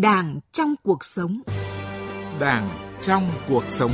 Đảng 0.00 0.40
trong 0.52 0.74
cuộc 0.82 1.04
sống. 1.04 1.42
Đảng 2.40 2.68
trong 3.00 3.30
cuộc 3.48 3.64
sống. 3.68 3.92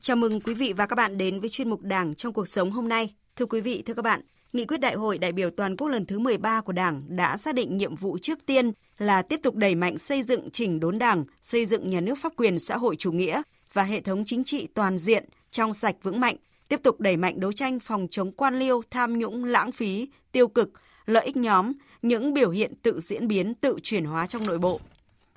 Chào 0.00 0.16
mừng 0.16 0.40
quý 0.40 0.54
vị 0.54 0.72
và 0.72 0.86
các 0.86 0.96
bạn 0.96 1.18
đến 1.18 1.40
với 1.40 1.50
chuyên 1.50 1.70
mục 1.70 1.82
Đảng 1.82 2.14
trong 2.14 2.32
cuộc 2.32 2.48
sống 2.48 2.70
hôm 2.70 2.88
nay. 2.88 3.14
Thưa 3.36 3.46
quý 3.46 3.60
vị, 3.60 3.82
thưa 3.86 3.94
các 3.94 4.02
bạn, 4.02 4.20
Nghị 4.52 4.66
quyết 4.66 4.80
Đại 4.80 4.94
hội 4.94 5.18
đại 5.18 5.32
biểu 5.32 5.50
toàn 5.50 5.76
quốc 5.76 5.88
lần 5.88 6.06
thứ 6.06 6.18
13 6.18 6.60
của 6.60 6.72
Đảng 6.72 7.02
đã 7.08 7.36
xác 7.36 7.54
định 7.54 7.76
nhiệm 7.76 7.96
vụ 7.96 8.18
trước 8.22 8.46
tiên 8.46 8.72
là 8.98 9.22
tiếp 9.22 9.40
tục 9.42 9.54
đẩy 9.54 9.74
mạnh 9.74 9.98
xây 9.98 10.22
dựng 10.22 10.50
chỉnh 10.50 10.80
đốn 10.80 10.98
Đảng, 10.98 11.24
xây 11.42 11.66
dựng 11.66 11.90
nhà 11.90 12.00
nước 12.00 12.18
pháp 12.18 12.32
quyền 12.36 12.58
xã 12.58 12.76
hội 12.76 12.96
chủ 12.96 13.12
nghĩa 13.12 13.42
và 13.72 13.82
hệ 13.82 14.00
thống 14.00 14.24
chính 14.26 14.44
trị 14.44 14.68
toàn 14.74 14.98
diện, 14.98 15.24
trong 15.56 15.74
sạch 15.74 15.96
vững 16.02 16.20
mạnh, 16.20 16.36
tiếp 16.68 16.80
tục 16.82 17.00
đẩy 17.00 17.16
mạnh 17.16 17.40
đấu 17.40 17.52
tranh 17.52 17.80
phòng 17.80 18.06
chống 18.10 18.32
quan 18.32 18.58
liêu, 18.58 18.82
tham 18.90 19.18
nhũng, 19.18 19.44
lãng 19.44 19.72
phí, 19.72 20.08
tiêu 20.32 20.48
cực, 20.48 20.72
lợi 21.06 21.26
ích 21.26 21.36
nhóm, 21.36 21.72
những 22.02 22.34
biểu 22.34 22.50
hiện 22.50 22.74
tự 22.82 23.00
diễn 23.00 23.28
biến, 23.28 23.54
tự 23.54 23.78
chuyển 23.82 24.04
hóa 24.04 24.26
trong 24.26 24.46
nội 24.46 24.58
bộ. 24.58 24.80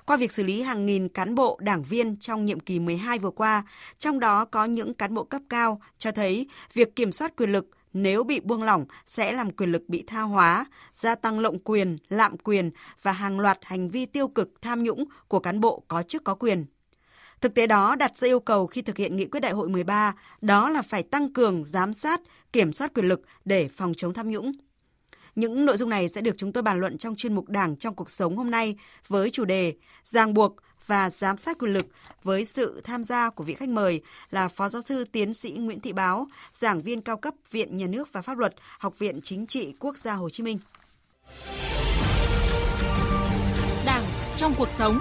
Qua 0.06 0.16
việc 0.16 0.32
xử 0.32 0.42
lý 0.42 0.62
hàng 0.62 0.86
nghìn 0.86 1.08
cán 1.08 1.34
bộ, 1.34 1.58
đảng 1.62 1.82
viên 1.82 2.16
trong 2.16 2.44
nhiệm 2.44 2.60
kỳ 2.60 2.78
12 2.78 3.18
vừa 3.18 3.30
qua, 3.30 3.62
trong 3.98 4.20
đó 4.20 4.44
có 4.44 4.64
những 4.64 4.94
cán 4.94 5.14
bộ 5.14 5.24
cấp 5.24 5.42
cao, 5.48 5.80
cho 5.98 6.12
thấy 6.12 6.46
việc 6.72 6.96
kiểm 6.96 7.12
soát 7.12 7.36
quyền 7.36 7.52
lực 7.52 7.70
nếu 7.92 8.24
bị 8.24 8.40
buông 8.40 8.62
lỏng 8.62 8.84
sẽ 9.06 9.32
làm 9.32 9.50
quyền 9.50 9.72
lực 9.72 9.88
bị 9.88 10.04
tha 10.06 10.20
hóa, 10.20 10.66
gia 10.92 11.14
tăng 11.14 11.40
lộng 11.40 11.58
quyền, 11.58 11.98
lạm 12.08 12.38
quyền 12.38 12.70
và 13.02 13.12
hàng 13.12 13.40
loạt 13.40 13.58
hành 13.62 13.88
vi 13.88 14.06
tiêu 14.06 14.28
cực 14.28 14.62
tham 14.62 14.82
nhũng 14.82 15.04
của 15.28 15.38
cán 15.40 15.60
bộ 15.60 15.82
có 15.88 16.02
chức 16.02 16.24
có 16.24 16.34
quyền. 16.34 16.66
Thực 17.40 17.54
tế 17.54 17.66
đó 17.66 17.96
đặt 17.96 18.16
ra 18.16 18.28
yêu 18.28 18.40
cầu 18.40 18.66
khi 18.66 18.82
thực 18.82 18.96
hiện 18.96 19.16
nghị 19.16 19.26
quyết 19.26 19.40
đại 19.40 19.52
hội 19.52 19.68
13, 19.68 20.14
đó 20.40 20.68
là 20.68 20.82
phải 20.82 21.02
tăng 21.02 21.32
cường 21.32 21.64
giám 21.64 21.92
sát, 21.92 22.20
kiểm 22.52 22.72
soát 22.72 22.94
quyền 22.94 23.06
lực 23.06 23.22
để 23.44 23.68
phòng 23.68 23.92
chống 23.96 24.14
tham 24.14 24.30
nhũng. 24.30 24.52
Những 25.34 25.66
nội 25.66 25.76
dung 25.76 25.88
này 25.88 26.08
sẽ 26.08 26.20
được 26.20 26.34
chúng 26.36 26.52
tôi 26.52 26.62
bàn 26.62 26.80
luận 26.80 26.98
trong 26.98 27.16
chuyên 27.16 27.34
mục 27.34 27.48
Đảng 27.48 27.76
trong 27.76 27.94
cuộc 27.94 28.10
sống 28.10 28.36
hôm 28.36 28.50
nay 28.50 28.76
với 29.08 29.30
chủ 29.30 29.44
đề 29.44 29.74
ràng 30.04 30.34
buộc 30.34 30.56
và 30.86 31.10
giám 31.10 31.36
sát 31.36 31.58
quyền 31.58 31.72
lực 31.72 31.86
với 32.22 32.44
sự 32.44 32.80
tham 32.84 33.04
gia 33.04 33.30
của 33.30 33.44
vị 33.44 33.54
khách 33.54 33.68
mời 33.68 34.00
là 34.30 34.48
Phó 34.48 34.68
Giáo 34.68 34.82
sư 34.82 35.04
Tiến 35.12 35.34
sĩ 35.34 35.50
Nguyễn 35.50 35.80
Thị 35.80 35.92
Báo, 35.92 36.26
giảng 36.52 36.80
viên 36.80 37.00
cao 37.00 37.16
cấp 37.16 37.34
Viện 37.50 37.76
Nhà 37.76 37.86
nước 37.86 38.12
và 38.12 38.22
Pháp 38.22 38.38
luật, 38.38 38.54
Học 38.78 38.98
viện 38.98 39.20
Chính 39.22 39.46
trị 39.46 39.74
Quốc 39.78 39.98
gia 39.98 40.14
Hồ 40.14 40.30
Chí 40.30 40.42
Minh. 40.42 40.58
Đảng 43.84 44.04
trong 44.36 44.54
cuộc 44.58 44.70
sống 44.70 45.00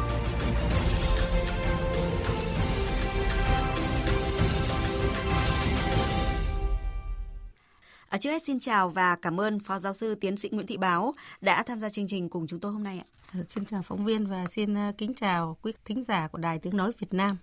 À, 8.09 8.17
trước 8.17 8.29
hết 8.29 8.43
xin 8.43 8.59
chào 8.59 8.89
và 8.89 9.15
cảm 9.15 9.41
ơn 9.41 9.59
Phó 9.59 9.79
Giáo 9.79 9.93
sư 9.93 10.15
Tiến 10.15 10.37
sĩ 10.37 10.49
Nguyễn 10.51 10.67
Thị 10.67 10.77
Báo 10.77 11.13
đã 11.41 11.63
tham 11.63 11.79
gia 11.79 11.89
chương 11.89 12.07
trình 12.07 12.29
cùng 12.29 12.47
chúng 12.47 12.59
tôi 12.59 12.71
hôm 12.71 12.83
nay 12.83 12.97
ạ. 12.99 13.07
Ờ, 13.33 13.39
xin 13.47 13.65
chào 13.65 13.81
phóng 13.81 14.05
viên 14.05 14.27
và 14.27 14.45
xin 14.51 14.75
ờ, 14.75 14.91
kính 14.97 15.13
chào 15.13 15.57
quý 15.61 15.73
thính 15.85 16.03
giả 16.03 16.27
của 16.27 16.37
Đài 16.37 16.59
Tiếng 16.59 16.77
Nói 16.77 16.91
Việt 16.99 17.13
Nam. 17.13 17.37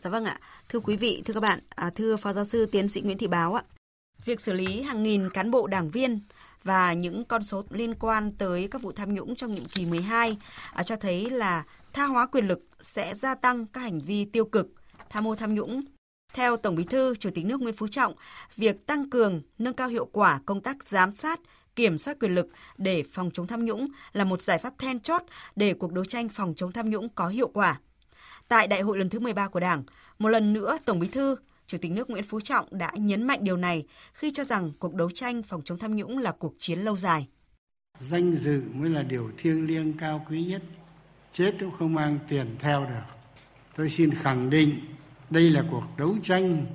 Dạ 0.00 0.10
vâng 0.10 0.24
ạ. 0.24 0.38
Thưa 0.68 0.80
quý 0.80 0.96
vị, 0.96 1.22
thưa 1.24 1.34
các 1.34 1.40
bạn, 1.40 1.60
à, 1.68 1.90
thưa 1.90 2.16
Phó 2.16 2.32
Giáo 2.32 2.44
sư 2.44 2.66
Tiến 2.66 2.88
sĩ 2.88 3.00
Nguyễn 3.00 3.18
Thị 3.18 3.26
Báo 3.26 3.54
ạ. 3.54 3.62
Việc 4.24 4.40
xử 4.40 4.52
lý 4.52 4.82
hàng 4.82 5.02
nghìn 5.02 5.30
cán 5.30 5.50
bộ 5.50 5.66
đảng 5.66 5.90
viên 5.90 6.20
và 6.64 6.92
những 6.92 7.24
con 7.24 7.42
số 7.42 7.62
liên 7.70 7.94
quan 7.94 8.32
tới 8.32 8.68
các 8.70 8.82
vụ 8.82 8.92
tham 8.92 9.14
nhũng 9.14 9.36
trong 9.36 9.54
nhiệm 9.54 9.64
kỳ 9.64 9.86
12 9.86 10.36
à, 10.72 10.82
cho 10.82 10.96
thấy 10.96 11.30
là 11.30 11.64
tha 11.92 12.04
hóa 12.04 12.26
quyền 12.26 12.48
lực 12.48 12.66
sẽ 12.80 13.14
gia 13.14 13.34
tăng 13.34 13.66
các 13.66 13.80
hành 13.80 14.00
vi 14.00 14.24
tiêu 14.24 14.44
cực, 14.44 14.68
tham 15.10 15.24
mô 15.24 15.34
tham 15.34 15.54
nhũng, 15.54 15.82
theo 16.34 16.56
Tổng 16.56 16.74
Bí 16.74 16.84
thư, 16.84 17.14
Chủ 17.14 17.30
tịch 17.34 17.44
nước 17.44 17.60
Nguyễn 17.60 17.74
Phú 17.74 17.88
Trọng, 17.88 18.14
việc 18.56 18.86
tăng 18.86 19.10
cường, 19.10 19.42
nâng 19.58 19.74
cao 19.74 19.88
hiệu 19.88 20.08
quả 20.12 20.40
công 20.46 20.60
tác 20.60 20.88
giám 20.88 21.12
sát, 21.12 21.40
kiểm 21.76 21.98
soát 21.98 22.16
quyền 22.20 22.34
lực 22.34 22.48
để 22.78 23.02
phòng 23.12 23.30
chống 23.34 23.46
tham 23.46 23.64
nhũng 23.64 23.88
là 24.12 24.24
một 24.24 24.40
giải 24.40 24.58
pháp 24.58 24.74
then 24.78 25.00
chốt 25.00 25.22
để 25.56 25.74
cuộc 25.74 25.92
đấu 25.92 26.04
tranh 26.04 26.28
phòng 26.28 26.54
chống 26.56 26.72
tham 26.72 26.90
nhũng 26.90 27.08
có 27.08 27.28
hiệu 27.28 27.48
quả. 27.48 27.80
Tại 28.48 28.66
đại 28.66 28.80
hội 28.80 28.98
lần 28.98 29.08
thứ 29.08 29.18
13 29.20 29.48
của 29.48 29.60
Đảng, 29.60 29.82
một 30.18 30.28
lần 30.28 30.52
nữa 30.52 30.78
Tổng 30.84 30.98
Bí 30.98 31.08
thư, 31.08 31.36
Chủ 31.66 31.78
tịch 31.78 31.92
nước 31.92 32.10
Nguyễn 32.10 32.24
Phú 32.24 32.40
Trọng 32.40 32.66
đã 32.70 32.90
nhấn 32.96 33.22
mạnh 33.22 33.38
điều 33.42 33.56
này 33.56 33.86
khi 34.12 34.30
cho 34.34 34.44
rằng 34.44 34.72
cuộc 34.78 34.94
đấu 34.94 35.10
tranh 35.10 35.42
phòng 35.42 35.62
chống 35.64 35.78
tham 35.78 35.96
nhũng 35.96 36.18
là 36.18 36.32
cuộc 36.32 36.54
chiến 36.58 36.80
lâu 36.80 36.96
dài. 36.96 37.28
Danh 38.00 38.32
dự 38.32 38.62
mới 38.74 38.90
là 38.90 39.02
điều 39.02 39.30
thiêng 39.38 39.66
liêng 39.66 39.92
cao 39.98 40.26
quý 40.28 40.44
nhất. 40.44 40.62
Chết 41.32 41.54
cũng 41.60 41.70
không 41.78 41.94
mang 41.94 42.18
tiền 42.28 42.56
theo 42.58 42.84
được. 42.84 43.16
Tôi 43.76 43.90
xin 43.90 44.14
khẳng 44.14 44.50
định 44.50 44.80
đây 45.30 45.50
là 45.50 45.64
cuộc 45.70 45.84
đấu 45.96 46.16
tranh 46.22 46.66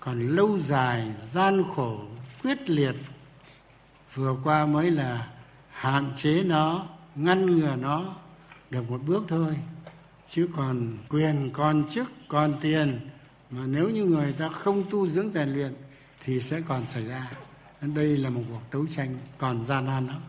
còn 0.00 0.36
lâu 0.36 0.58
dài, 0.58 1.12
gian 1.32 1.62
khổ, 1.76 1.98
quyết 2.42 2.70
liệt. 2.70 2.94
Vừa 4.14 4.36
qua 4.44 4.66
mới 4.66 4.90
là 4.90 5.28
hạn 5.70 6.12
chế 6.16 6.42
nó, 6.42 6.86
ngăn 7.14 7.46
ngừa 7.46 7.76
nó 7.76 8.14
được 8.70 8.90
một 8.90 9.00
bước 9.06 9.24
thôi. 9.28 9.56
Chứ 10.28 10.48
còn 10.56 10.98
quyền, 11.08 11.50
còn 11.52 11.88
chức, 11.90 12.08
còn 12.28 12.54
tiền 12.60 13.00
mà 13.50 13.66
nếu 13.66 13.90
như 13.90 14.04
người 14.04 14.32
ta 14.32 14.48
không 14.48 14.90
tu 14.90 15.08
dưỡng 15.08 15.30
rèn 15.30 15.48
luyện 15.48 15.74
thì 16.24 16.40
sẽ 16.40 16.60
còn 16.60 16.86
xảy 16.86 17.04
ra. 17.04 17.30
Đây 17.80 18.16
là 18.16 18.30
một 18.30 18.42
cuộc 18.48 18.62
đấu 18.72 18.86
tranh 18.90 19.18
còn 19.38 19.64
gian 19.64 19.86
nan 19.86 20.06
lắm. 20.06 20.20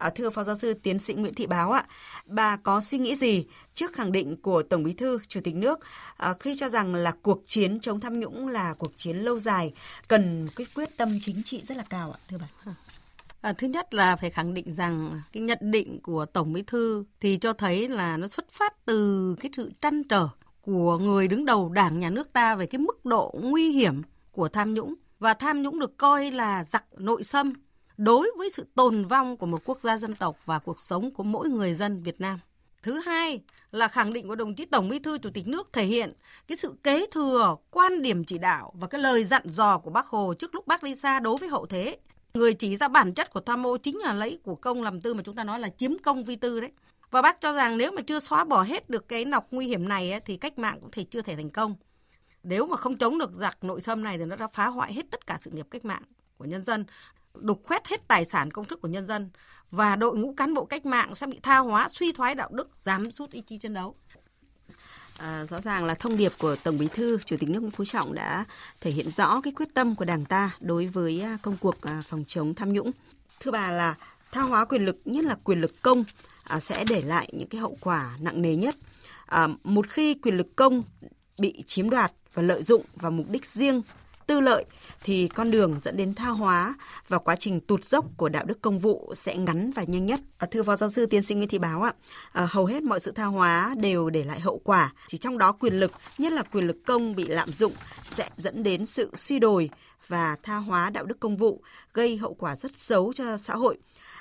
À, 0.00 0.10
thưa 0.10 0.30
Phó 0.30 0.44
Giáo 0.44 0.58
sư 0.58 0.74
Tiến 0.74 0.98
sĩ 0.98 1.14
Nguyễn 1.14 1.34
Thị 1.34 1.46
Báo 1.46 1.72
ạ, 1.72 1.84
bà 2.26 2.56
có 2.56 2.80
suy 2.80 2.98
nghĩ 2.98 3.16
gì 3.16 3.44
trước 3.72 3.92
khẳng 3.92 4.12
định 4.12 4.36
của 4.42 4.62
Tổng 4.62 4.82
Bí 4.82 4.92
thư, 4.92 5.18
Chủ 5.28 5.40
tịch 5.44 5.54
nước 5.54 5.78
à, 6.16 6.34
khi 6.40 6.56
cho 6.58 6.68
rằng 6.68 6.94
là 6.94 7.12
cuộc 7.22 7.42
chiến 7.46 7.80
chống 7.80 8.00
tham 8.00 8.20
nhũng 8.20 8.48
là 8.48 8.74
cuộc 8.78 8.96
chiến 8.96 9.16
lâu 9.16 9.38
dài, 9.38 9.72
cần 10.08 10.48
cái 10.56 10.66
quyết 10.74 10.96
tâm 10.96 11.18
chính 11.22 11.42
trị 11.44 11.60
rất 11.64 11.76
là 11.76 11.84
cao 11.90 12.10
ạ, 12.12 12.18
thưa 12.28 12.38
bà? 12.40 12.72
À, 13.40 13.52
thứ 13.52 13.66
nhất 13.66 13.94
là 13.94 14.16
phải 14.16 14.30
khẳng 14.30 14.54
định 14.54 14.72
rằng 14.72 15.20
cái 15.32 15.42
nhận 15.42 15.58
định 15.60 16.00
của 16.02 16.26
Tổng 16.26 16.52
Bí 16.52 16.62
thư 16.62 17.04
thì 17.20 17.36
cho 17.36 17.52
thấy 17.52 17.88
là 17.88 18.16
nó 18.16 18.26
xuất 18.26 18.50
phát 18.52 18.86
từ 18.86 19.34
cái 19.40 19.50
sự 19.56 19.72
trăn 19.80 20.02
trở 20.08 20.28
của 20.60 20.98
người 20.98 21.28
đứng 21.28 21.44
đầu 21.44 21.68
Đảng 21.68 22.00
nhà 22.00 22.10
nước 22.10 22.32
ta 22.32 22.54
về 22.54 22.66
cái 22.66 22.78
mức 22.78 23.04
độ 23.04 23.34
nguy 23.42 23.70
hiểm 23.70 24.02
của 24.32 24.48
tham 24.48 24.74
nhũng 24.74 24.94
và 25.18 25.34
tham 25.34 25.62
nhũng 25.62 25.78
được 25.80 25.96
coi 25.96 26.30
là 26.30 26.64
giặc 26.64 26.84
nội 26.98 27.22
xâm 27.22 27.52
đối 28.00 28.30
với 28.36 28.50
sự 28.50 28.66
tồn 28.74 29.04
vong 29.04 29.36
của 29.36 29.46
một 29.46 29.62
quốc 29.64 29.80
gia 29.80 29.98
dân 29.98 30.14
tộc 30.14 30.36
và 30.44 30.58
cuộc 30.58 30.80
sống 30.80 31.10
của 31.10 31.22
mỗi 31.22 31.48
người 31.48 31.74
dân 31.74 32.02
Việt 32.02 32.20
Nam. 32.20 32.38
Thứ 32.82 32.98
hai 32.98 33.40
là 33.72 33.88
khẳng 33.88 34.12
định 34.12 34.28
của 34.28 34.34
đồng 34.34 34.54
chí 34.54 34.64
Tổng 34.64 34.88
Bí 34.88 34.98
thư 34.98 35.18
Chủ 35.18 35.30
tịch 35.34 35.46
nước 35.46 35.68
thể 35.72 35.84
hiện 35.84 36.12
cái 36.48 36.56
sự 36.56 36.74
kế 36.82 37.06
thừa 37.12 37.56
quan 37.70 38.02
điểm 38.02 38.24
chỉ 38.24 38.38
đạo 38.38 38.72
và 38.74 38.86
cái 38.86 39.00
lời 39.00 39.24
dặn 39.24 39.42
dò 39.46 39.78
của 39.78 39.90
Bác 39.90 40.06
Hồ 40.06 40.34
trước 40.34 40.54
lúc 40.54 40.66
Bác 40.66 40.82
đi 40.82 40.94
xa 40.94 41.20
đối 41.20 41.36
với 41.36 41.48
hậu 41.48 41.66
thế. 41.66 41.98
Người 42.34 42.54
chỉ 42.54 42.76
ra 42.76 42.88
bản 42.88 43.14
chất 43.14 43.32
của 43.32 43.40
tham 43.40 43.66
ô 43.66 43.76
chính 43.76 43.98
là 43.98 44.12
lấy 44.12 44.38
của 44.42 44.54
công 44.54 44.82
làm 44.82 45.00
tư 45.00 45.14
mà 45.14 45.22
chúng 45.22 45.34
ta 45.34 45.44
nói 45.44 45.60
là 45.60 45.68
chiếm 45.68 45.98
công 45.98 46.24
vi 46.24 46.36
tư 46.36 46.60
đấy. 46.60 46.70
Và 47.10 47.22
bác 47.22 47.40
cho 47.40 47.52
rằng 47.52 47.78
nếu 47.78 47.92
mà 47.92 48.02
chưa 48.02 48.20
xóa 48.20 48.44
bỏ 48.44 48.62
hết 48.62 48.90
được 48.90 49.08
cái 49.08 49.24
nọc 49.24 49.46
nguy 49.50 49.66
hiểm 49.66 49.88
này 49.88 50.10
ấy, 50.10 50.20
thì 50.20 50.36
cách 50.36 50.58
mạng 50.58 50.78
cũng 50.80 50.90
thể 50.90 51.04
chưa 51.04 51.22
thể 51.22 51.36
thành 51.36 51.50
công. 51.50 51.74
Nếu 52.42 52.66
mà 52.66 52.76
không 52.76 52.98
chống 52.98 53.18
được 53.18 53.32
giặc 53.34 53.64
nội 53.64 53.80
xâm 53.80 54.02
này 54.02 54.18
thì 54.18 54.24
nó 54.24 54.36
đã 54.36 54.48
phá 54.48 54.66
hoại 54.66 54.94
hết 54.94 55.06
tất 55.10 55.26
cả 55.26 55.36
sự 55.40 55.50
nghiệp 55.50 55.66
cách 55.70 55.84
mạng 55.84 56.02
của 56.36 56.44
nhân 56.44 56.64
dân 56.64 56.84
đục 57.34 57.62
khoét 57.64 57.86
hết 57.86 58.08
tài 58.08 58.24
sản 58.24 58.50
công 58.50 58.64
thức 58.64 58.80
của 58.82 58.88
nhân 58.88 59.06
dân 59.06 59.30
và 59.70 59.96
đội 59.96 60.16
ngũ 60.16 60.34
cán 60.36 60.54
bộ 60.54 60.64
cách 60.64 60.86
mạng 60.86 61.14
sẽ 61.14 61.26
bị 61.26 61.40
tha 61.42 61.58
hóa, 61.58 61.88
suy 61.88 62.12
thoái 62.12 62.34
đạo 62.34 62.48
đức, 62.52 62.68
giảm 62.78 63.10
sút 63.10 63.30
ý 63.30 63.42
chí 63.46 63.58
chiến 63.58 63.74
đấu. 63.74 63.94
À, 65.18 65.46
rõ 65.46 65.60
ràng 65.60 65.84
là 65.84 65.94
thông 65.94 66.16
điệp 66.16 66.32
của 66.38 66.56
Tổng 66.56 66.78
Bí 66.78 66.88
thư, 66.94 67.18
Chủ 67.24 67.36
tịch 67.36 67.50
nước 67.50 67.60
Nguyễn 67.60 67.70
Phú 67.70 67.84
Trọng 67.84 68.14
đã 68.14 68.44
thể 68.80 68.90
hiện 68.90 69.10
rõ 69.10 69.40
cái 69.40 69.52
quyết 69.52 69.68
tâm 69.74 69.94
của 69.94 70.04
Đảng 70.04 70.24
ta 70.24 70.50
đối 70.60 70.86
với 70.86 71.20
à, 71.20 71.38
công 71.42 71.56
cuộc 71.60 71.80
à, 71.82 72.02
phòng 72.08 72.24
chống 72.28 72.54
tham 72.54 72.72
nhũng. 72.72 72.90
Thưa 73.40 73.50
bà 73.50 73.70
là 73.70 73.94
tha 74.32 74.42
hóa 74.42 74.64
quyền 74.64 74.84
lực, 74.84 74.96
nhất 75.04 75.24
là 75.24 75.36
quyền 75.44 75.60
lực 75.60 75.82
công 75.82 76.04
à, 76.44 76.60
sẽ 76.60 76.84
để 76.88 77.02
lại 77.02 77.28
những 77.32 77.48
cái 77.48 77.60
hậu 77.60 77.76
quả 77.80 78.16
nặng 78.20 78.42
nề 78.42 78.56
nhất. 78.56 78.76
À, 79.26 79.48
một 79.64 79.88
khi 79.88 80.14
quyền 80.14 80.36
lực 80.36 80.56
công 80.56 80.82
bị 81.38 81.62
chiếm 81.66 81.90
đoạt 81.90 82.12
và 82.34 82.42
lợi 82.42 82.62
dụng 82.62 82.84
vào 82.94 83.10
mục 83.10 83.26
đích 83.30 83.46
riêng 83.46 83.82
tư 84.30 84.40
lợi 84.40 84.64
thì 85.02 85.28
con 85.28 85.50
đường 85.50 85.78
dẫn 85.82 85.96
đến 85.96 86.14
tha 86.14 86.28
hóa 86.28 86.74
và 87.08 87.18
quá 87.18 87.36
trình 87.36 87.60
tụt 87.60 87.84
dốc 87.84 88.04
của 88.16 88.28
đạo 88.28 88.44
đức 88.44 88.62
công 88.62 88.78
vụ 88.78 89.14
sẽ 89.16 89.36
ngắn 89.36 89.70
và 89.74 89.84
nhanh 89.86 90.06
nhất. 90.06 90.20
À, 90.38 90.46
thưa 90.50 90.62
phó 90.62 90.76
giáo 90.76 90.90
sư 90.90 91.06
tiến 91.06 91.22
sĩ 91.22 91.34
Nguyễn 91.34 91.48
Thị 91.48 91.58
Báo 91.58 91.82
ạ, 91.82 91.92
à, 92.32 92.46
hầu 92.50 92.64
hết 92.66 92.82
mọi 92.82 93.00
sự 93.00 93.12
tha 93.12 93.24
hóa 93.24 93.74
đều 93.78 94.10
để 94.10 94.24
lại 94.24 94.40
hậu 94.40 94.60
quả, 94.64 94.92
chỉ 95.08 95.18
trong 95.18 95.38
đó 95.38 95.52
quyền 95.52 95.74
lực, 95.74 95.92
nhất 96.18 96.32
là 96.32 96.42
quyền 96.42 96.66
lực 96.66 96.76
công 96.86 97.16
bị 97.16 97.24
lạm 97.26 97.52
dụng 97.52 97.72
sẽ 98.10 98.28
dẫn 98.36 98.62
đến 98.62 98.86
sự 98.86 99.10
suy 99.14 99.38
đồi 99.38 99.70
và 100.08 100.36
tha 100.42 100.56
hóa 100.56 100.90
đạo 100.90 101.04
đức 101.04 101.20
công 101.20 101.36
vụ, 101.36 101.62
gây 101.94 102.16
hậu 102.16 102.34
quả 102.34 102.56
rất 102.56 102.74
xấu 102.74 103.12
cho 103.12 103.36
xã 103.36 103.54
hội. 103.54 103.78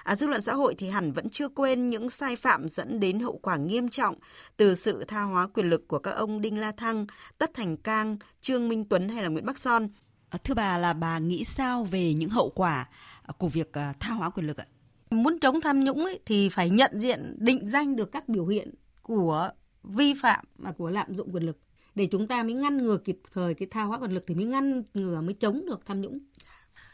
À, 0.09 0.15
dư 0.15 0.27
luận 0.27 0.41
xã 0.41 0.53
hội 0.53 0.75
thì 0.77 0.89
hẳn 0.89 1.11
vẫn 1.11 1.29
chưa 1.29 1.49
quên 1.49 1.89
những 1.89 2.09
sai 2.09 2.35
phạm 2.35 2.67
dẫn 2.67 2.99
đến 2.99 3.19
hậu 3.19 3.37
quả 3.37 3.57
nghiêm 3.57 3.89
trọng 3.89 4.15
từ 4.57 4.75
sự 4.75 5.03
tha 5.07 5.21
hóa 5.21 5.47
quyền 5.47 5.69
lực 5.69 5.87
của 5.87 5.99
các 5.99 6.11
ông 6.11 6.41
Đinh 6.41 6.57
La 6.57 6.71
Thăng, 6.71 7.05
Tất 7.37 7.53
Thành 7.53 7.77
Cang, 7.77 8.17
Trương 8.41 8.69
Minh 8.69 8.85
Tuấn 8.85 9.09
hay 9.09 9.23
là 9.23 9.29
Nguyễn 9.29 9.45
Bắc 9.45 9.57
Son. 9.57 9.87
À, 10.29 10.39
thưa 10.43 10.53
bà 10.53 10.77
là 10.77 10.93
bà 10.93 11.19
nghĩ 11.19 11.43
sao 11.43 11.83
về 11.83 12.13
những 12.13 12.29
hậu 12.29 12.49
quả 12.55 12.89
của 13.37 13.47
việc 13.47 13.73
à, 13.73 13.93
tha 13.99 14.13
hóa 14.13 14.29
quyền 14.29 14.47
lực 14.47 14.57
ạ? 14.57 14.65
Muốn 15.09 15.39
chống 15.39 15.61
tham 15.61 15.83
nhũng 15.83 16.05
ấy, 16.05 16.19
thì 16.25 16.49
phải 16.49 16.69
nhận 16.69 16.99
diện, 16.99 17.35
định 17.39 17.67
danh 17.67 17.95
được 17.95 18.11
các 18.11 18.29
biểu 18.29 18.47
hiện 18.47 18.73
của 19.01 19.49
vi 19.83 20.13
phạm 20.21 20.45
và 20.57 20.71
của 20.71 20.89
lạm 20.89 21.15
dụng 21.15 21.31
quyền 21.31 21.43
lực 21.43 21.57
để 21.95 22.07
chúng 22.11 22.27
ta 22.27 22.43
mới 22.43 22.53
ngăn 22.53 22.77
ngừa 22.77 22.97
kịp 22.97 23.19
thời 23.33 23.53
cái 23.53 23.67
tha 23.71 23.83
hóa 23.83 23.97
quyền 23.97 24.11
lực 24.11 24.23
thì 24.27 24.35
mới 24.35 24.45
ngăn 24.45 24.83
ngừa 24.93 25.21
mới 25.21 25.33
chống 25.33 25.65
được 25.65 25.85
tham 25.85 26.01
nhũng. 26.01 26.19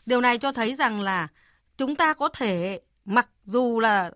Điều 0.05 0.21
này 0.21 0.37
cho 0.37 0.51
thấy 0.51 0.75
rằng 0.75 1.01
là 1.01 1.27
chúng 1.77 1.95
ta 1.95 2.13
có 2.13 2.29
thể 2.29 2.79
mặc 3.05 3.29
dù 3.45 3.79
là 3.79 4.11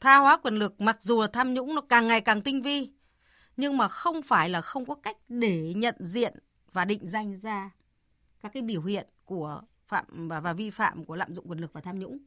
tha 0.00 0.16
hóa 0.16 0.36
quyền 0.36 0.54
lực, 0.54 0.80
mặc 0.80 1.02
dù 1.02 1.20
là 1.20 1.26
tham 1.32 1.54
nhũng 1.54 1.74
nó 1.74 1.80
càng 1.80 2.06
ngày 2.06 2.20
càng 2.20 2.42
tinh 2.42 2.62
vi, 2.62 2.90
nhưng 3.56 3.76
mà 3.76 3.88
không 3.88 4.22
phải 4.22 4.48
là 4.48 4.60
không 4.60 4.86
có 4.86 4.94
cách 4.94 5.16
để 5.28 5.72
nhận 5.76 5.94
diện 5.98 6.34
và 6.72 6.84
định 6.84 7.08
danh 7.08 7.38
ra 7.38 7.70
các 8.40 8.52
cái 8.52 8.62
biểu 8.62 8.82
hiện 8.82 9.06
của 9.24 9.62
phạm 9.88 10.28
và, 10.28 10.40
và 10.40 10.52
vi 10.52 10.70
phạm 10.70 11.04
của 11.04 11.16
lạm 11.16 11.34
dụng 11.34 11.48
quyền 11.48 11.58
lực 11.58 11.72
và 11.72 11.80
tham 11.80 11.98
nhũng. 11.98 12.18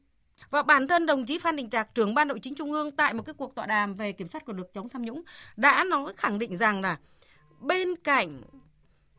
Và 0.50 0.64
bản 0.64 0.88
thân 0.88 1.06
đồng 1.06 1.26
chí 1.26 1.40
Phan 1.40 1.56
Đình 1.56 1.70
Trạc, 1.70 1.96
trưởng 1.96 2.16
ban 2.16 2.28
nội 2.28 2.40
chính 2.42 2.56
trung 2.56 2.72
ương 2.72 2.92
tại 2.92 3.14
một 3.14 3.24
cái 3.26 3.34
cuộc 3.34 3.56
tọa 3.56 3.66
đàm 3.66 3.96
về 3.96 4.12
kiểm 4.12 4.30
soát 4.30 4.46
quyền 4.46 4.58
lực 4.58 4.74
chống 4.74 4.90
tham 4.90 5.02
nhũng 5.02 5.22
đã 5.56 5.84
nói 5.84 6.14
khẳng 6.18 6.40
định 6.40 6.58
rằng 6.58 6.82
là 6.82 7.00
bên 7.60 7.96
cạnh 7.96 8.42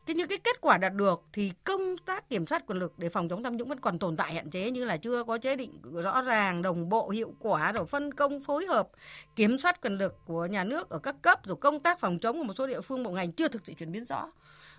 Thế 0.05 0.13
nhưng 0.13 0.27
cái 0.27 0.37
kết 0.37 0.61
quả 0.61 0.77
đạt 0.77 0.93
được 0.93 1.23
thì 1.33 1.51
công 1.63 1.97
tác 1.97 2.29
kiểm 2.29 2.47
soát 2.47 2.67
quyền 2.67 2.79
lực 2.79 2.93
để 2.97 3.09
phòng 3.09 3.29
chống 3.29 3.43
tham 3.43 3.57
nhũng 3.57 3.69
vẫn 3.69 3.79
còn 3.79 3.99
tồn 3.99 4.17
tại 4.17 4.33
hạn 4.33 4.49
chế 4.49 4.71
như 4.71 4.85
là 4.85 4.97
chưa 4.97 5.23
có 5.23 5.37
chế 5.37 5.55
định 5.55 5.81
rõ 5.93 6.21
ràng, 6.21 6.61
đồng 6.61 6.89
bộ, 6.89 7.09
hiệu 7.09 7.33
quả, 7.39 7.71
rồi 7.71 7.85
phân 7.85 8.13
công 8.13 8.43
phối 8.43 8.65
hợp 8.65 8.89
kiểm 9.35 9.57
soát 9.57 9.81
quyền 9.81 9.97
lực 9.97 10.15
của 10.25 10.45
nhà 10.45 10.63
nước 10.63 10.89
ở 10.89 10.99
các 10.99 11.15
cấp 11.21 11.39
rồi 11.45 11.57
công 11.61 11.79
tác 11.79 11.99
phòng 11.99 12.19
chống 12.19 12.37
của 12.37 12.43
một 12.43 12.53
số 12.53 12.67
địa 12.67 12.81
phương 12.81 13.03
bộ 13.03 13.11
ngành 13.11 13.31
chưa 13.31 13.47
thực 13.47 13.61
sự 13.65 13.73
chuyển 13.73 13.91
biến 13.91 14.05
rõ. 14.05 14.31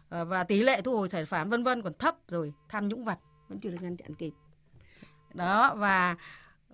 Ờ, 0.09 0.25
và 0.25 0.45
tỷ 0.45 0.63
lệ 0.63 0.81
thu 0.81 0.97
hồi 0.97 1.09
tài 1.09 1.27
sản 1.27 1.49
vân 1.49 1.65
vân 1.65 1.83
còn 1.83 1.93
thấp 1.93 2.17
rồi 2.29 2.53
tham 2.69 2.89
nhũng 2.89 3.05
vật 3.05 3.19
vẫn 3.49 3.61
chưa 3.61 3.71
được 3.71 3.79
ngăn 3.81 3.97
chặn 3.97 4.15
kịp. 4.15 4.33
Đó 5.35 5.75
và 5.75 6.17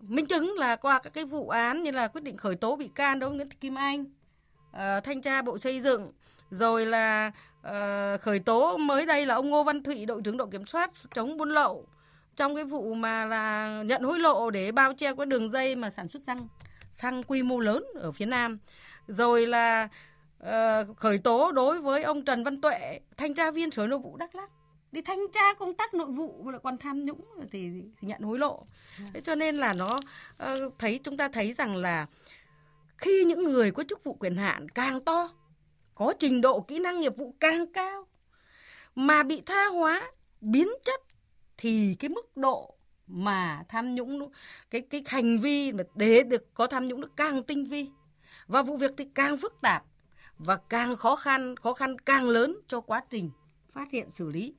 minh 0.01 0.27
chứng 0.27 0.55
là 0.59 0.77
qua 0.77 1.01
các 1.03 1.13
cái 1.13 1.25
vụ 1.25 1.49
án 1.49 1.83
như 1.83 1.91
là 1.91 2.09
quyết 2.09 2.25
định 2.25 2.37
khởi 2.37 2.57
tố 2.57 2.77
bị 2.77 2.89
can 2.89 3.19
đối 3.19 3.31
với 3.31 3.37
Nguyễn 3.37 3.51
Thị 3.51 3.57
Kim 3.61 3.75
Anh 3.75 4.05
uh, 4.71 5.05
thanh 5.05 5.21
tra 5.23 5.43
bộ 5.43 5.59
xây 5.59 5.81
dựng 5.81 6.13
rồi 6.51 6.87
là 6.87 7.33
Ờ, 7.63 8.19
khởi 8.19 8.39
tố 8.39 8.77
mới 8.77 9.07
đây 9.07 9.27
là 9.27 9.35
ông 9.35 9.51
Ngô 9.51 9.65
Văn 9.65 9.83
Thụy 9.83 10.07
đội 10.07 10.23
trưởng 10.25 10.37
đội 10.37 10.49
kiểm 10.53 10.67
soát 10.67 10.91
chống 11.15 11.37
buôn 11.37 11.51
lậu. 11.51 11.87
Trong 12.37 12.55
cái 12.55 12.65
vụ 12.65 12.95
mà 12.95 13.25
là 13.25 13.83
nhận 13.87 14.03
hối 14.03 14.19
lộ 14.19 14.51
để 14.51 14.73
bao 14.73 14.95
che 14.95 15.15
cái 15.15 15.27
đường 15.27 15.51
dây 15.51 15.77
mà 15.77 15.91
sản 15.91 16.09
xuất 16.09 16.23
xăng 16.23 16.49
xăng 16.91 17.23
quy 17.23 17.43
mô 17.43 17.59
lớn 17.59 17.85
ở 17.95 18.13
phía 18.13 18.27
Nam. 18.27 18.59
Rồi 19.09 19.47
là 19.47 19.89
uh, 20.43 20.97
khởi 20.97 21.19
tố 21.19 21.53
đối 21.53 21.81
với 21.81 22.03
ông 22.03 22.25
Trần 22.25 22.45
Văn 22.45 22.61
Tuệ 22.61 23.01
thanh 23.17 23.35
tra 23.35 23.51
viên 23.51 23.71
sở 23.71 23.87
nội 23.87 23.99
vụ 23.99 24.17
Đắk 24.17 24.35
Lắk. 24.35 24.51
Đi 24.93 25.03
thanh 25.03 25.19
tra 25.33 25.55
công 25.55 25.75
tác 25.75 25.95
nội 25.95 26.11
vụ 26.11 26.43
mà 26.45 26.53
lại 26.53 26.61
còn 26.65 26.79
tham 26.79 27.05
nhũng 27.05 27.25
thì, 27.53 27.71
thì 28.01 28.09
nhận 28.09 28.21
hối 28.21 28.39
lộ. 28.39 28.67
Thế 29.15 29.21
cho 29.21 29.35
nên 29.35 29.57
là 29.57 29.73
nó 29.73 29.99
uh, 30.43 30.75
thấy 30.79 31.01
chúng 31.03 31.17
ta 31.17 31.29
thấy 31.29 31.53
rằng 31.53 31.77
là 31.77 32.07
khi 32.99 33.25
những 33.25 33.45
người 33.45 33.71
có 33.71 33.85
chức 33.89 34.05
vụ 34.05 34.15
quyền 34.15 34.37
hạn 34.37 34.69
càng 34.69 35.01
to 35.01 35.31
có 35.95 36.15
trình 36.19 36.41
độ 36.41 36.61
kỹ 36.61 36.79
năng 36.79 37.01
nghiệp 37.01 37.17
vụ 37.17 37.35
càng 37.41 37.73
cao 37.73 38.07
mà 38.95 39.23
bị 39.23 39.43
tha 39.47 39.67
hóa 39.67 40.13
biến 40.41 40.69
chất 40.85 41.01
thì 41.57 41.97
cái 41.99 42.09
mức 42.09 42.37
độ 42.37 42.75
mà 43.07 43.65
tham 43.69 43.95
nhũng 43.95 44.31
cái 44.71 44.81
cái 44.81 45.03
hành 45.07 45.39
vi 45.39 45.73
mà 45.73 45.85
để 45.95 46.23
được 46.23 46.55
có 46.55 46.67
tham 46.67 46.89
nhũng 46.89 47.01
nó 47.01 47.09
càng 47.17 47.43
tinh 47.43 47.65
vi. 47.65 47.91
Và 48.47 48.63
vụ 48.63 48.77
việc 48.77 48.91
thì 48.97 49.05
càng 49.15 49.37
phức 49.37 49.61
tạp 49.63 49.85
và 50.39 50.57
càng 50.69 50.97
khó 50.97 51.17
khăn 51.17 51.57
khó 51.57 51.73
khăn 51.73 51.99
càng 51.99 52.29
lớn 52.29 52.57
cho 52.67 52.81
quá 52.81 53.03
trình 53.11 53.31
phát 53.73 53.91
hiện 53.91 54.11
xử 54.11 54.31
lý. 54.31 54.55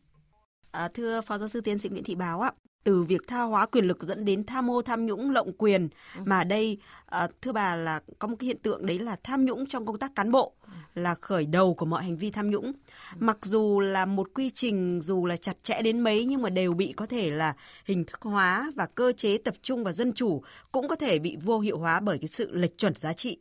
À, 0.72 0.90
thưa 0.94 1.22
Phó 1.22 1.38
Giáo 1.38 1.50
sư 1.50 1.62
Tiến 1.62 1.80
sĩ 1.80 1.90
Nguyễn 1.90 2.04
Thị 2.04 2.16
Báo 2.16 2.42
ạ, 2.42 2.52
từ 2.84 3.04
việc 3.04 3.28
tha 3.28 3.42
hóa 3.42 3.66
quyền 3.66 3.86
lực 3.86 4.04
dẫn 4.04 4.26
đến 4.26 4.44
tham 4.44 4.68
mô 4.68 4.82
tham 4.82 5.06
nhũng 5.06 5.32
lộng 5.32 5.52
quyền 5.58 5.90
ừ. 6.16 6.22
mà 6.26 6.44
đây 6.44 6.78
à, 7.06 7.28
thưa 7.42 7.52
bà 7.52 7.76
là 7.76 8.02
có 8.20 8.28
một 8.28 8.36
cái 8.40 8.48
hiện 8.48 8.58
tượng 8.58 8.86
đấy 8.86 9.00
là 9.00 9.16
tham 9.24 9.46
nhũng 9.46 9.66
trong 9.66 9.86
công 9.86 9.98
tác 9.98 10.16
cán 10.16 10.32
bộ 10.32 10.54
là 10.96 11.16
khởi 11.16 11.46
đầu 11.46 11.74
của 11.74 11.86
mọi 11.86 12.04
hành 12.04 12.18
vi 12.18 12.32
tham 12.32 12.50
nhũng. 12.50 12.72
Mặc 13.20 13.38
dù 13.42 13.80
là 13.80 14.06
một 14.06 14.30
quy 14.34 14.50
trình 14.50 15.00
dù 15.04 15.26
là 15.26 15.38
chặt 15.38 15.64
chẽ 15.64 15.82
đến 15.82 16.00
mấy 16.00 16.26
nhưng 16.26 16.42
mà 16.42 16.50
đều 16.50 16.74
bị 16.74 16.94
có 16.98 17.06
thể 17.06 17.32
là 17.32 17.54
hình 17.86 18.06
thức 18.06 18.22
hóa 18.22 18.72
và 18.76 18.86
cơ 18.86 19.12
chế 19.18 19.38
tập 19.38 19.54
trung 19.62 19.84
và 19.84 19.92
dân 19.92 20.14
chủ 20.14 20.44
cũng 20.72 20.88
có 20.88 20.96
thể 20.96 21.20
bị 21.20 21.38
vô 21.44 21.60
hiệu 21.60 21.78
hóa 21.78 22.00
bởi 22.00 22.18
cái 22.18 22.28
sự 22.28 22.50
lệch 22.52 22.78
chuẩn 22.78 22.96
giá 22.96 23.14
trị 23.14 23.38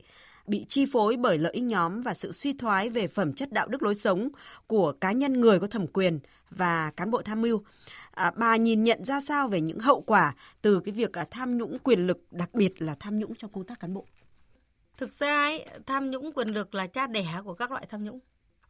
bị 0.46 0.64
chi 0.68 0.86
phối 0.92 1.16
bởi 1.16 1.38
lợi 1.38 1.52
ích 1.52 1.62
nhóm 1.62 2.02
và 2.02 2.14
sự 2.14 2.32
suy 2.32 2.52
thoái 2.52 2.88
về 2.88 3.06
phẩm 3.06 3.32
chất 3.32 3.52
đạo 3.52 3.68
đức 3.68 3.82
lối 3.82 3.94
sống 3.94 4.28
của 4.66 4.92
cá 4.92 5.12
nhân 5.12 5.40
người 5.40 5.60
có 5.60 5.66
thẩm 5.66 5.86
quyền 5.86 6.18
và 6.50 6.90
cán 6.96 7.10
bộ 7.10 7.22
tham 7.22 7.42
mưu. 7.42 7.62
À, 8.12 8.32
bà 8.36 8.56
nhìn 8.56 8.82
nhận 8.82 9.04
ra 9.04 9.20
sao 9.20 9.48
về 9.48 9.60
những 9.60 9.78
hậu 9.78 10.00
quả 10.00 10.34
từ 10.62 10.80
cái 10.80 10.92
việc 10.92 11.12
à, 11.12 11.26
tham 11.30 11.58
nhũng 11.58 11.78
quyền 11.78 12.06
lực, 12.06 12.18
đặc 12.30 12.54
biệt 12.54 12.82
là 12.82 12.94
tham 13.00 13.18
nhũng 13.18 13.34
trong 13.34 13.52
công 13.52 13.64
tác 13.64 13.80
cán 13.80 13.94
bộ? 13.94 14.06
Thực 14.96 15.12
ra 15.12 15.42
ấy, 15.42 15.66
tham 15.86 16.10
nhũng 16.10 16.32
quyền 16.32 16.48
lực 16.48 16.74
là 16.74 16.86
cha 16.86 17.06
đẻ 17.06 17.26
của 17.44 17.54
các 17.54 17.70
loại 17.70 17.86
tham 17.90 18.04
nhũng. 18.04 18.20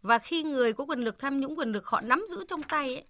Và 0.02 0.18
khi 0.18 0.42
người 0.42 0.72
có 0.72 0.84
quyền 0.84 0.98
lực 0.98 1.18
tham 1.18 1.40
nhũng 1.40 1.56
quyền 1.56 1.72
lực 1.72 1.86
họ 1.86 2.00
nắm 2.00 2.26
giữ 2.30 2.44
trong 2.48 2.62
tay 2.62 2.94
ấy, 2.94 3.04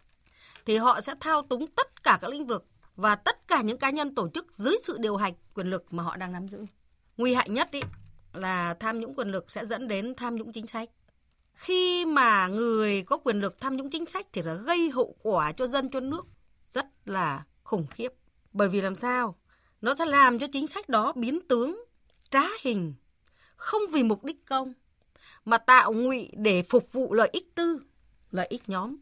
thì 0.67 0.77
họ 0.77 1.01
sẽ 1.01 1.15
thao 1.21 1.43
túng 1.43 1.67
tất 1.67 2.03
cả 2.03 2.19
các 2.21 2.31
lĩnh 2.31 2.47
vực 2.47 2.67
và 2.97 3.17
tất 3.17 3.49
cả 3.49 3.63
những 3.63 3.79
cá 3.79 3.91
nhân 3.91 4.15
tổ 4.15 4.29
chức 4.29 4.53
dưới 4.53 4.75
sự 4.83 4.97
điều 5.01 5.17
hành 5.17 5.33
quyền 5.55 5.67
lực 5.67 5.85
mà 5.91 6.03
họ 6.03 6.17
đang 6.17 6.33
nắm 6.33 6.49
giữ. 6.49 6.67
Nguy 7.17 7.35
hại 7.35 7.49
nhất 7.49 7.69
ý, 7.71 7.81
là 8.33 8.75
tham 8.75 9.01
nhũng 9.01 9.15
quyền 9.15 9.29
lực 9.29 9.51
sẽ 9.51 9.67
dẫn 9.67 9.89
đến 9.89 10.15
tham 10.15 10.37
nhũng 10.37 10.53
chính 10.53 10.67
sách. 10.67 10.89
Khi 11.53 12.05
mà 12.05 12.49
người 12.49 13.03
có 13.03 13.17
quyền 13.17 13.41
lực 13.41 13.61
tham 13.61 13.77
nhũng 13.77 13.91
chính 13.91 14.07
sách 14.07 14.27
thì 14.33 14.43
là 14.43 14.55
gây 14.55 14.91
hậu 14.91 15.17
quả 15.23 15.53
cho 15.53 15.67
dân 15.67 15.91
cho 15.91 16.01
nước 16.01 16.27
rất 16.67 16.87
là 17.05 17.45
khủng 17.63 17.87
khiếp. 17.91 18.13
Bởi 18.53 18.69
vì 18.69 18.81
làm 18.81 18.97
sao? 18.97 19.39
Nó 19.81 19.95
sẽ 19.95 20.05
làm 20.05 20.39
cho 20.39 20.47
chính 20.53 20.67
sách 20.67 20.89
đó 20.89 21.13
biến 21.17 21.41
tướng, 21.49 21.85
trá 22.31 22.43
hình, 22.63 22.95
không 23.57 23.83
vì 23.93 24.03
mục 24.03 24.25
đích 24.25 24.47
công, 24.47 24.73
mà 25.45 25.59
tạo 25.59 25.93
ngụy 25.93 26.31
để 26.33 26.63
phục 26.63 26.93
vụ 26.93 27.15
lợi 27.15 27.29
ích 27.33 27.55
tư, 27.55 27.83
lợi 28.31 28.47
ích 28.51 28.69
nhóm. 28.69 28.97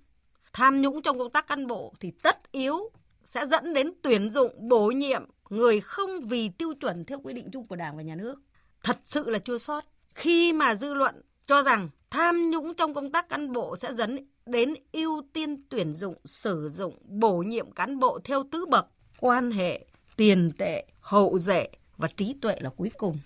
Tham 0.53 0.81
nhũng 0.81 1.03
trong 1.03 1.19
công 1.19 1.31
tác 1.31 1.47
cán 1.47 1.67
bộ 1.67 1.95
thì 2.01 2.11
tất 2.23 2.53
yếu 2.53 2.91
sẽ 3.25 3.47
dẫn 3.47 3.75
đến 3.75 3.93
tuyển 4.03 4.31
dụng 4.31 4.69
bổ 4.69 4.91
nhiệm 4.91 5.25
người 5.51 5.81
không 5.81 6.21
vì 6.21 6.49
tiêu 6.49 6.75
chuẩn 6.81 7.05
theo 7.05 7.21
quy 7.21 7.33
định 7.33 7.51
chung 7.53 7.67
của 7.67 7.77
Đảng 7.77 7.97
và 7.97 8.03
Nhà 8.03 8.15
nước 8.15 8.39
thật 8.83 8.99
sự 9.05 9.31
là 9.31 9.39
chua 9.39 9.59
sót 9.59 9.85
khi 10.15 10.53
mà 10.53 10.75
dư 10.75 10.95
luận 10.95 11.23
cho 11.51 11.63
rằng 11.63 11.89
tham 12.11 12.51
nhũng 12.51 12.75
trong 12.75 12.95
công 12.95 13.13
tác 13.13 13.29
cán 13.29 13.53
bộ 13.53 13.77
sẽ 13.77 13.95
dẫn 13.95 14.27
đến 14.47 14.75
ưu 14.93 15.23
tiên 15.33 15.63
tuyển 15.69 15.93
dụng, 15.95 16.15
sử 16.25 16.69
dụng, 16.69 16.99
bổ 17.03 17.39
nhiệm 17.39 17.71
cán 17.73 17.99
bộ 17.99 18.19
theo 18.25 18.45
tứ 18.51 18.67
bậc, 18.67 18.87
quan 19.21 19.51
hệ, 19.51 19.87
tiền 20.17 20.53
tệ, 20.59 20.87
hậu 21.01 21.39
duệ 21.39 21.69
và 21.97 22.09
trí 22.17 22.35
tuệ 22.43 22.57
là 22.61 22.71
cuối 22.77 22.91
cùng. 22.99 23.19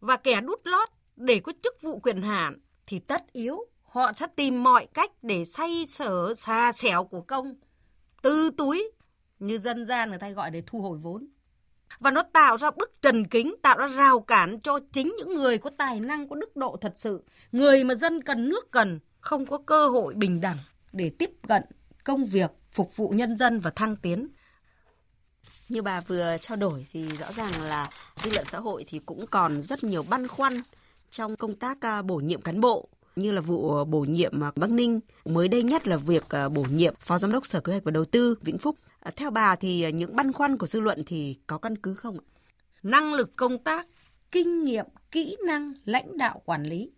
Và 0.00 0.16
kẻ 0.16 0.40
đút 0.40 0.60
lót 0.64 0.88
để 1.16 1.40
có 1.44 1.52
chức 1.62 1.82
vụ 1.82 1.98
quyền 1.98 2.22
hạn 2.22 2.58
thì 2.86 2.98
tất 2.98 3.32
yếu 3.32 3.58
họ 3.82 4.12
sẽ 4.12 4.26
tìm 4.36 4.62
mọi 4.62 4.86
cách 4.94 5.10
để 5.22 5.44
say 5.44 5.84
sở 5.88 6.34
xa 6.34 6.72
xẻo 6.72 7.04
của 7.04 7.20
công 7.20 7.54
từ 8.22 8.50
túi 8.56 8.90
như 9.38 9.58
dân 9.58 9.84
gian 9.84 10.10
người 10.10 10.18
ta 10.18 10.30
gọi 10.30 10.50
để 10.50 10.62
thu 10.66 10.80
hồi 10.80 10.98
vốn 10.98 11.26
và 12.00 12.10
nó 12.10 12.22
tạo 12.22 12.58
ra 12.58 12.70
bức 12.70 13.02
trần 13.02 13.26
kính, 13.26 13.54
tạo 13.62 13.78
ra 13.78 13.86
rào 13.86 14.20
cản 14.20 14.60
cho 14.60 14.78
chính 14.92 15.14
những 15.18 15.34
người 15.34 15.58
có 15.58 15.70
tài 15.76 16.00
năng, 16.00 16.28
có 16.28 16.36
đức 16.36 16.56
độ 16.56 16.76
thật 16.80 16.92
sự, 16.96 17.22
người 17.52 17.84
mà 17.84 17.94
dân 17.94 18.22
cần 18.22 18.48
nước 18.48 18.70
cần, 18.70 19.00
không 19.20 19.46
có 19.46 19.58
cơ 19.66 19.88
hội 19.88 20.14
bình 20.14 20.40
đẳng 20.40 20.58
để 20.92 21.10
tiếp 21.18 21.30
cận 21.48 21.62
công 22.04 22.24
việc 22.24 22.50
phục 22.72 22.96
vụ 22.96 23.08
nhân 23.08 23.36
dân 23.36 23.60
và 23.60 23.70
thăng 23.70 23.96
tiến. 23.96 24.28
Như 25.68 25.82
bà 25.82 26.00
vừa 26.00 26.36
trao 26.40 26.56
đổi 26.56 26.86
thì 26.92 27.08
rõ 27.08 27.26
ràng 27.36 27.62
là 27.62 27.90
dư 28.22 28.30
luận 28.30 28.44
xã 28.44 28.58
hội 28.58 28.84
thì 28.88 28.98
cũng 28.98 29.26
còn 29.26 29.62
rất 29.62 29.84
nhiều 29.84 30.04
băn 30.08 30.28
khoăn 30.28 30.62
trong 31.10 31.36
công 31.36 31.54
tác 31.54 31.80
à, 31.80 32.02
bổ 32.02 32.16
nhiệm 32.16 32.42
cán 32.42 32.60
bộ 32.60 32.88
như 33.16 33.32
là 33.32 33.40
vụ 33.40 33.84
bổ 33.84 34.00
nhiệm 34.00 34.44
à, 34.44 34.52
Bắc 34.56 34.70
Ninh, 34.70 35.00
mới 35.24 35.48
đây 35.48 35.62
nhất 35.62 35.88
là 35.88 35.96
việc 35.96 36.28
à, 36.28 36.48
bổ 36.48 36.64
nhiệm 36.70 36.94
Phó 36.98 37.18
Giám 37.18 37.32
đốc 37.32 37.46
Sở 37.46 37.60
Kế 37.60 37.72
hoạch 37.72 37.84
và 37.84 37.90
Đầu 37.90 38.04
tư 38.04 38.38
Vĩnh 38.42 38.58
Phúc. 38.58 38.76
À, 39.02 39.10
theo 39.16 39.30
bà 39.30 39.56
thì 39.56 39.92
những 39.92 40.16
băn 40.16 40.32
khoăn 40.32 40.56
của 40.56 40.66
dư 40.66 40.80
luận 40.80 41.02
thì 41.06 41.38
có 41.46 41.58
căn 41.58 41.76
cứ 41.76 41.94
không 41.94 42.18
ạ? 42.18 42.24
Năng 42.82 43.14
lực 43.14 43.36
công 43.36 43.58
tác, 43.58 43.86
kinh 44.30 44.64
nghiệm, 44.64 44.86
kỹ 45.10 45.36
năng 45.46 45.72
lãnh 45.84 46.18
đạo 46.18 46.42
quản 46.44 46.62
lý. 46.62 46.90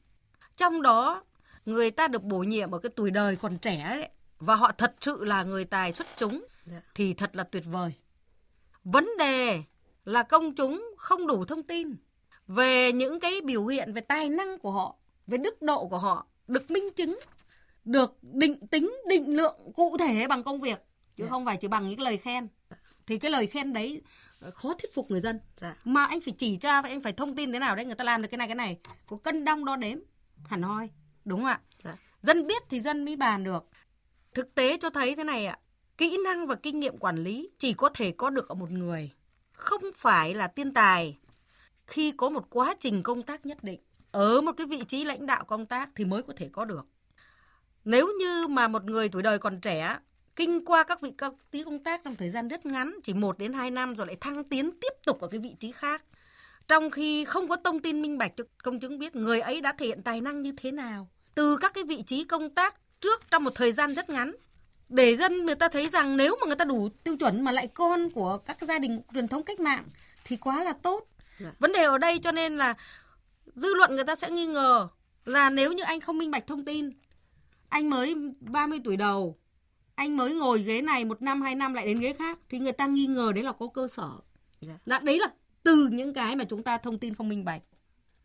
Trong 0.56 0.82
đó, 0.82 1.25
người 1.64 1.90
ta 1.90 2.08
được 2.08 2.23
bổ 2.23 2.38
nhiệm 2.38 2.70
ở 2.70 2.78
cái 2.78 2.92
tuổi 2.96 3.11
đời 3.11 3.37
còn 3.37 3.58
trẻ 3.58 3.80
ấy, 3.80 4.08
và 4.38 4.54
họ 4.54 4.73
thật 4.78 4.94
sự 5.00 5.25
là 5.25 5.42
người 5.42 5.64
tài 5.64 5.92
xuất 5.92 6.06
chúng 6.16 6.44
dạ. 6.66 6.80
thì 6.94 7.14
thật 7.14 7.37
là 7.37 7.44
tuyệt 7.44 7.64
vời. 7.66 7.92
Vấn 8.84 9.08
đề 9.18 9.62
là 10.04 10.23
công 10.23 10.54
chúng 10.54 10.94
không 10.96 11.26
đủ 11.26 11.44
thông 11.44 11.62
tin 11.62 11.96
về 12.46 12.92
những 12.92 13.20
cái 13.20 13.40
biểu 13.40 13.66
hiện 13.66 13.92
về 13.92 14.00
tài 14.00 14.28
năng 14.28 14.58
của 14.58 14.70
họ, 14.70 14.96
về 15.26 15.38
đức 15.38 15.62
độ 15.62 15.88
của 15.88 15.99
họ 15.99 16.26
được 16.49 16.70
minh 16.70 16.90
chứng, 16.96 17.18
được 17.84 18.18
định 18.23 18.66
tính, 18.66 18.96
định 19.08 19.37
lượng 19.37 19.73
cụ 19.75 19.96
thể 19.99 20.26
bằng 20.28 20.42
công 20.42 20.61
việc 20.61 20.78
chứ. 21.16 21.25
Dạ. 21.25 21.30
không 21.30 21.44
phải 21.44 21.56
chỉ 21.56 21.68
bằng 21.68 21.88
những 21.88 22.00
lời 22.00 22.16
khen 22.16 22.49
thì 23.06 23.18
cái 23.18 23.30
lời 23.30 23.47
khen 23.47 23.73
đấy 23.73 24.02
ờ, 24.40 24.50
khó 24.50 24.75
thuyết 24.75 24.94
phục 24.94 25.11
người 25.11 25.21
dân 25.21 25.40
dạ. 25.56 25.76
mà 25.85 26.04
anh 26.04 26.21
phải 26.21 26.35
chỉ 26.38 26.59
và 26.62 26.83
anh 26.83 27.00
phải 27.00 27.12
thông 27.12 27.37
tin 27.37 27.52
thế 27.52 27.59
nào 27.59 27.76
đấy 27.76 27.85
người 27.85 27.94
ta 27.94 28.04
làm 28.04 28.23
được 28.23 28.28
cái 28.28 28.38
này 28.38 28.49
cái 28.49 28.54
này 28.54 28.78
có 29.06 29.16
cân 29.16 29.44
đong 29.44 29.64
đo 29.64 29.76
đếm 29.76 29.99
hẳn 30.44 30.62
hoi 30.62 30.90
đúng 31.25 31.40
không 31.40 31.49
ạ 31.49 31.61
dạ. 31.85 31.97
dân 32.23 32.47
biết 32.47 32.62
thì 32.68 32.80
dân 32.80 33.04
mới 33.04 33.16
bàn 33.16 33.44
được 33.44 33.68
thực 34.35 34.54
tế 34.54 34.78
cho 34.80 34.90
thấy 34.90 35.16
thế 35.16 35.25
này 35.25 35.47
ạ 35.47 35.59
kỹ 35.99 36.16
năng 36.25 36.47
và 36.47 36.54
kinh 36.54 36.80
nghiệm 36.80 36.99
quản 36.99 37.25
lý 37.25 37.50
chỉ 37.59 37.73
có 37.73 37.88
thể 37.88 38.12
có 38.12 38.30
được 38.30 38.49
ở 38.49 38.54
một 38.54 38.71
người 38.71 39.11
không 39.52 39.83
phải 39.97 40.35
là 40.35 40.47
tiên 40.47 40.75
tài 40.75 41.18
khi 41.87 42.12
có 42.16 42.30
một 42.30 42.47
quá 42.50 42.75
trình 42.80 43.02
công 43.02 43.23
tác 43.23 43.47
nhất 43.47 43.64
định 43.64 43.80
ở 44.11 44.40
một 44.40 44.52
cái 44.56 44.66
vị 44.66 44.85
trí 44.88 45.04
lãnh 45.04 45.26
đạo 45.26 45.44
công 45.44 45.66
tác 45.66 45.90
thì 45.97 46.04
mới 46.04 46.23
có 46.23 46.33
thể 46.37 46.49
có 46.52 46.64
được 46.64 46.87
nếu 47.85 48.09
như 48.18 48.47
mà 48.49 48.68
một 48.68 48.85
người 48.85 49.09
tuổi 49.09 49.23
đời 49.23 49.38
còn 49.38 49.61
trẻ 49.61 49.99
kinh 50.36 50.64
qua 50.64 50.84
các 50.84 51.00
vị 51.00 51.12
cao 51.18 51.38
tí 51.50 51.64
công 51.64 51.78
tác 51.78 52.00
trong 52.04 52.16
thời 52.16 52.30
gian 52.30 52.48
rất 52.48 52.66
ngắn 52.66 52.94
chỉ 53.02 53.14
1 53.14 53.38
đến 53.38 53.52
2 53.52 53.70
năm 53.70 53.96
rồi 53.96 54.06
lại 54.06 54.16
thăng 54.20 54.44
tiến 54.44 54.70
tiếp 54.80 54.92
tục 55.06 55.20
ở 55.20 55.28
cái 55.28 55.40
vị 55.40 55.54
trí 55.60 55.72
khác 55.72 56.04
trong 56.68 56.90
khi 56.90 57.24
không 57.24 57.48
có 57.48 57.56
thông 57.64 57.80
tin 57.80 58.02
minh 58.02 58.18
bạch 58.18 58.32
cho 58.36 58.44
công 58.62 58.80
chúng 58.80 58.98
biết 58.98 59.16
người 59.16 59.40
ấy 59.40 59.60
đã 59.60 59.72
thể 59.72 59.86
hiện 59.86 60.02
tài 60.02 60.20
năng 60.20 60.42
như 60.42 60.52
thế 60.56 60.72
nào 60.72 61.08
từ 61.34 61.56
các 61.56 61.74
cái 61.74 61.84
vị 61.84 62.02
trí 62.06 62.24
công 62.24 62.50
tác 62.50 62.74
trước 63.00 63.30
trong 63.30 63.44
một 63.44 63.54
thời 63.54 63.72
gian 63.72 63.94
rất 63.94 64.10
ngắn 64.10 64.32
để 64.88 65.16
dân 65.16 65.46
người 65.46 65.54
ta 65.54 65.68
thấy 65.68 65.88
rằng 65.88 66.16
nếu 66.16 66.36
mà 66.40 66.46
người 66.46 66.56
ta 66.56 66.64
đủ 66.64 66.88
tiêu 67.04 67.16
chuẩn 67.16 67.44
mà 67.44 67.52
lại 67.52 67.68
con 67.74 68.10
của 68.10 68.38
các 68.38 68.56
gia 68.60 68.78
đình 68.78 69.02
truyền 69.14 69.28
thống 69.28 69.42
cách 69.42 69.60
mạng 69.60 69.84
thì 70.24 70.36
quá 70.36 70.64
là 70.64 70.72
tốt. 70.72 71.06
Dạ. 71.40 71.52
Vấn 71.58 71.72
đề 71.72 71.82
ở 71.82 71.98
đây 71.98 72.18
cho 72.18 72.32
nên 72.32 72.56
là 72.56 72.74
dư 73.54 73.74
luận 73.74 73.94
người 73.94 74.04
ta 74.04 74.16
sẽ 74.16 74.30
nghi 74.30 74.46
ngờ 74.46 74.88
là 75.24 75.50
nếu 75.50 75.72
như 75.72 75.82
anh 75.82 76.00
không 76.00 76.18
minh 76.18 76.30
bạch 76.30 76.46
thông 76.46 76.64
tin, 76.64 76.90
anh 77.68 77.90
mới 77.90 78.14
30 78.40 78.80
tuổi 78.84 78.96
đầu, 78.96 79.38
anh 79.94 80.16
mới 80.16 80.34
ngồi 80.34 80.62
ghế 80.62 80.82
này 80.82 81.04
một 81.04 81.22
năm 81.22 81.42
hai 81.42 81.54
năm 81.54 81.74
lại 81.74 81.86
đến 81.86 82.00
ghế 82.00 82.12
khác 82.12 82.38
thì 82.48 82.58
người 82.58 82.72
ta 82.72 82.86
nghi 82.86 83.06
ngờ 83.06 83.32
đấy 83.34 83.44
là 83.44 83.52
có 83.52 83.66
cơ 83.74 83.88
sở. 83.88 84.10
Dạ. 84.60 84.74
Là 84.84 84.98
đấy 84.98 85.18
là 85.18 85.28
từ 85.62 85.88
những 85.92 86.14
cái 86.14 86.36
mà 86.36 86.44
chúng 86.44 86.62
ta 86.62 86.78
thông 86.78 86.98
tin 86.98 87.14
không 87.14 87.28
minh 87.28 87.44
bạch. 87.44 87.62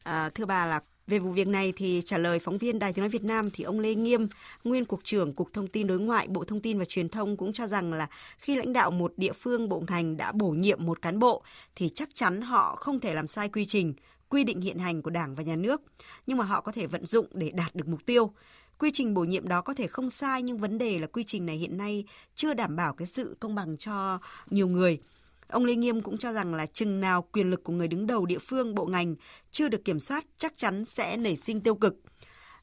À, 0.04 0.30
thưa 0.30 0.46
bà 0.46 0.66
là 0.66 0.82
về 1.08 1.20
vụ 1.20 1.32
việc 1.32 1.48
này 1.48 1.74
thì 1.76 2.02
trả 2.06 2.18
lời 2.18 2.40
phóng 2.40 2.58
viên 2.58 2.80
Đài 2.80 2.94
Tiếng 2.94 3.04
nói 3.04 3.10
Việt 3.10 3.24
Nam 3.24 3.50
thì 3.54 3.64
ông 3.64 3.80
Lê 3.80 3.96
Nghiêm, 3.96 4.28
nguyên 4.64 4.86
cục 4.86 5.04
trưởng 5.04 5.34
Cục 5.34 5.54
Thông 5.54 5.68
tin 5.68 5.88
Đối 5.88 6.00
ngoại 6.00 6.28
Bộ 6.28 6.44
Thông 6.44 6.60
tin 6.60 6.80
và 6.80 6.86
Truyền 6.86 7.10
thông 7.10 7.38
cũng 7.38 7.54
cho 7.54 7.68
rằng 7.68 7.94
là 7.94 8.08
khi 8.38 8.56
lãnh 8.56 8.74
đạo 8.74 8.92
một 8.92 9.14
địa 9.18 9.34
phương 9.34 9.70
bộ 9.70 9.84
ngành 9.88 10.18
đã 10.18 10.32
bổ 10.32 10.50
nhiệm 10.50 10.86
một 10.86 11.02
cán 11.02 11.20
bộ 11.20 11.44
thì 11.76 11.90
chắc 11.90 12.10
chắn 12.16 12.42
họ 12.42 12.76
không 12.76 13.00
thể 13.00 13.14
làm 13.14 13.28
sai 13.28 13.50
quy 13.50 13.66
trình, 13.66 13.94
quy 14.30 14.44
định 14.44 14.62
hiện 14.62 14.80
hành 14.80 15.02
của 15.02 15.10
Đảng 15.10 15.36
và 15.36 15.44
Nhà 15.44 15.56
nước, 15.56 15.82
nhưng 16.28 16.38
mà 16.38 16.46
họ 16.46 16.62
có 16.62 16.72
thể 16.72 16.88
vận 16.88 17.06
dụng 17.06 17.28
để 17.32 17.52
đạt 17.52 17.76
được 17.76 17.88
mục 17.88 18.06
tiêu. 18.06 18.32
Quy 18.80 18.92
trình 18.94 19.14
bổ 19.14 19.24
nhiệm 19.24 19.48
đó 19.48 19.62
có 19.62 19.74
thể 19.74 19.88
không 19.88 20.10
sai 20.10 20.44
nhưng 20.44 20.58
vấn 20.58 20.78
đề 20.78 21.00
là 21.00 21.08
quy 21.08 21.24
trình 21.24 21.46
này 21.46 21.56
hiện 21.56 21.78
nay 21.78 22.06
chưa 22.36 22.54
đảm 22.54 22.76
bảo 22.76 22.94
cái 22.94 23.08
sự 23.08 23.38
công 23.40 23.56
bằng 23.56 23.78
cho 23.78 24.20
nhiều 24.50 24.68
người. 24.68 25.00
Ông 25.48 25.66
Lê 25.66 25.76
Nghiêm 25.76 26.02
cũng 26.02 26.18
cho 26.18 26.34
rằng 26.34 26.56
là 26.56 26.66
chừng 26.66 27.02
nào 27.02 27.22
quyền 27.32 27.50
lực 27.50 27.64
của 27.64 27.74
người 27.74 27.88
đứng 27.88 28.08
đầu 28.08 28.26
địa 28.26 28.40
phương, 28.40 28.76
bộ 28.76 28.86
ngành 28.86 29.16
chưa 29.52 29.70
được 29.70 29.86
kiểm 29.86 30.00
soát 30.00 30.26
chắc 30.38 30.58
chắn 30.58 30.86
sẽ 30.86 31.18
nảy 31.18 31.36
sinh 31.36 31.62
tiêu 31.62 31.76
cực. 31.76 31.96